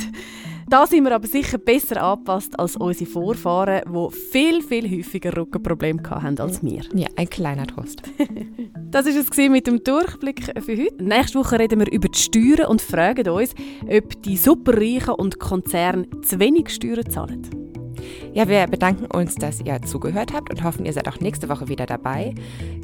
da 0.71 0.87
sind 0.87 1.05
wir 1.05 1.15
aber 1.15 1.27
sicher 1.27 1.59
besser 1.59 2.03
angepasst 2.03 2.59
als 2.59 2.77
unsere 2.77 3.11
Vorfahren, 3.11 3.83
die 3.87 4.17
viel, 4.17 4.63
viel 4.63 4.91
häufiger 4.91 5.37
Rückenprobleme 5.37 6.01
hatten 6.09 6.41
als 6.41 6.63
wir. 6.63 6.81
Ja, 6.95 7.09
ein 7.17 7.29
kleiner 7.29 7.67
Trost. 7.67 8.01
das 8.91 9.05
war 9.05 9.21
es 9.21 9.51
mit 9.51 9.67
dem 9.67 9.85
Durchblick 9.85 10.59
für 10.65 10.79
heute. 10.79 11.05
Nächste 11.05 11.41
Woche 11.41 11.59
reden 11.59 11.81
wir 11.81 11.93
über 11.93 12.09
die 12.09 12.19
Steuern 12.19 12.71
und 12.71 12.81
fragen 12.81 13.29
uns, 13.29 13.55
ob 13.87 14.23
die 14.23 14.39
Superreichen 14.39 15.13
und 15.13 15.39
Konzerne 15.39 16.09
zu 16.23 16.41
wenig 16.41 16.71
Steuern 16.71 17.11
zahlen. 17.11 17.68
Ja, 18.33 18.49
wir 18.49 18.67
bedanken 18.67 19.07
uns, 19.07 19.35
dass 19.35 19.61
ihr 19.61 19.81
zugehört 19.83 20.33
habt 20.33 20.51
und 20.51 20.63
hoffen, 20.63 20.87
ihr 20.87 20.93
seid 20.93 21.09
auch 21.09 21.21
nächste 21.21 21.49
Woche 21.49 21.69
wieder 21.69 21.87
dabei. 21.87 22.35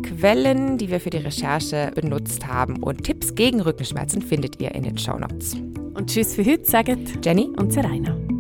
Quellen, 0.03 0.79
die 0.79 0.91
wir 0.91 1.01
für 1.01 1.11
die 1.11 1.19
Recherche 1.19 1.91
benutzt 1.95 2.47
haben 2.47 2.83
und 2.83 3.05
Tipps 3.05 3.35
gegen 3.35 3.61
Rückenschmerzen 3.61 4.23
findet 4.23 4.61
ihr 4.61 4.75
in 4.75 4.83
den 4.83 4.99
Show 4.99 5.19
Notes. 5.19 5.55
Und 5.95 6.11
tschüss 6.11 6.35
für 6.35 6.45
heute, 6.45 6.65
sagen 6.65 7.05
Jenny 7.23 7.51
und 7.57 7.73
Serena. 7.73 8.34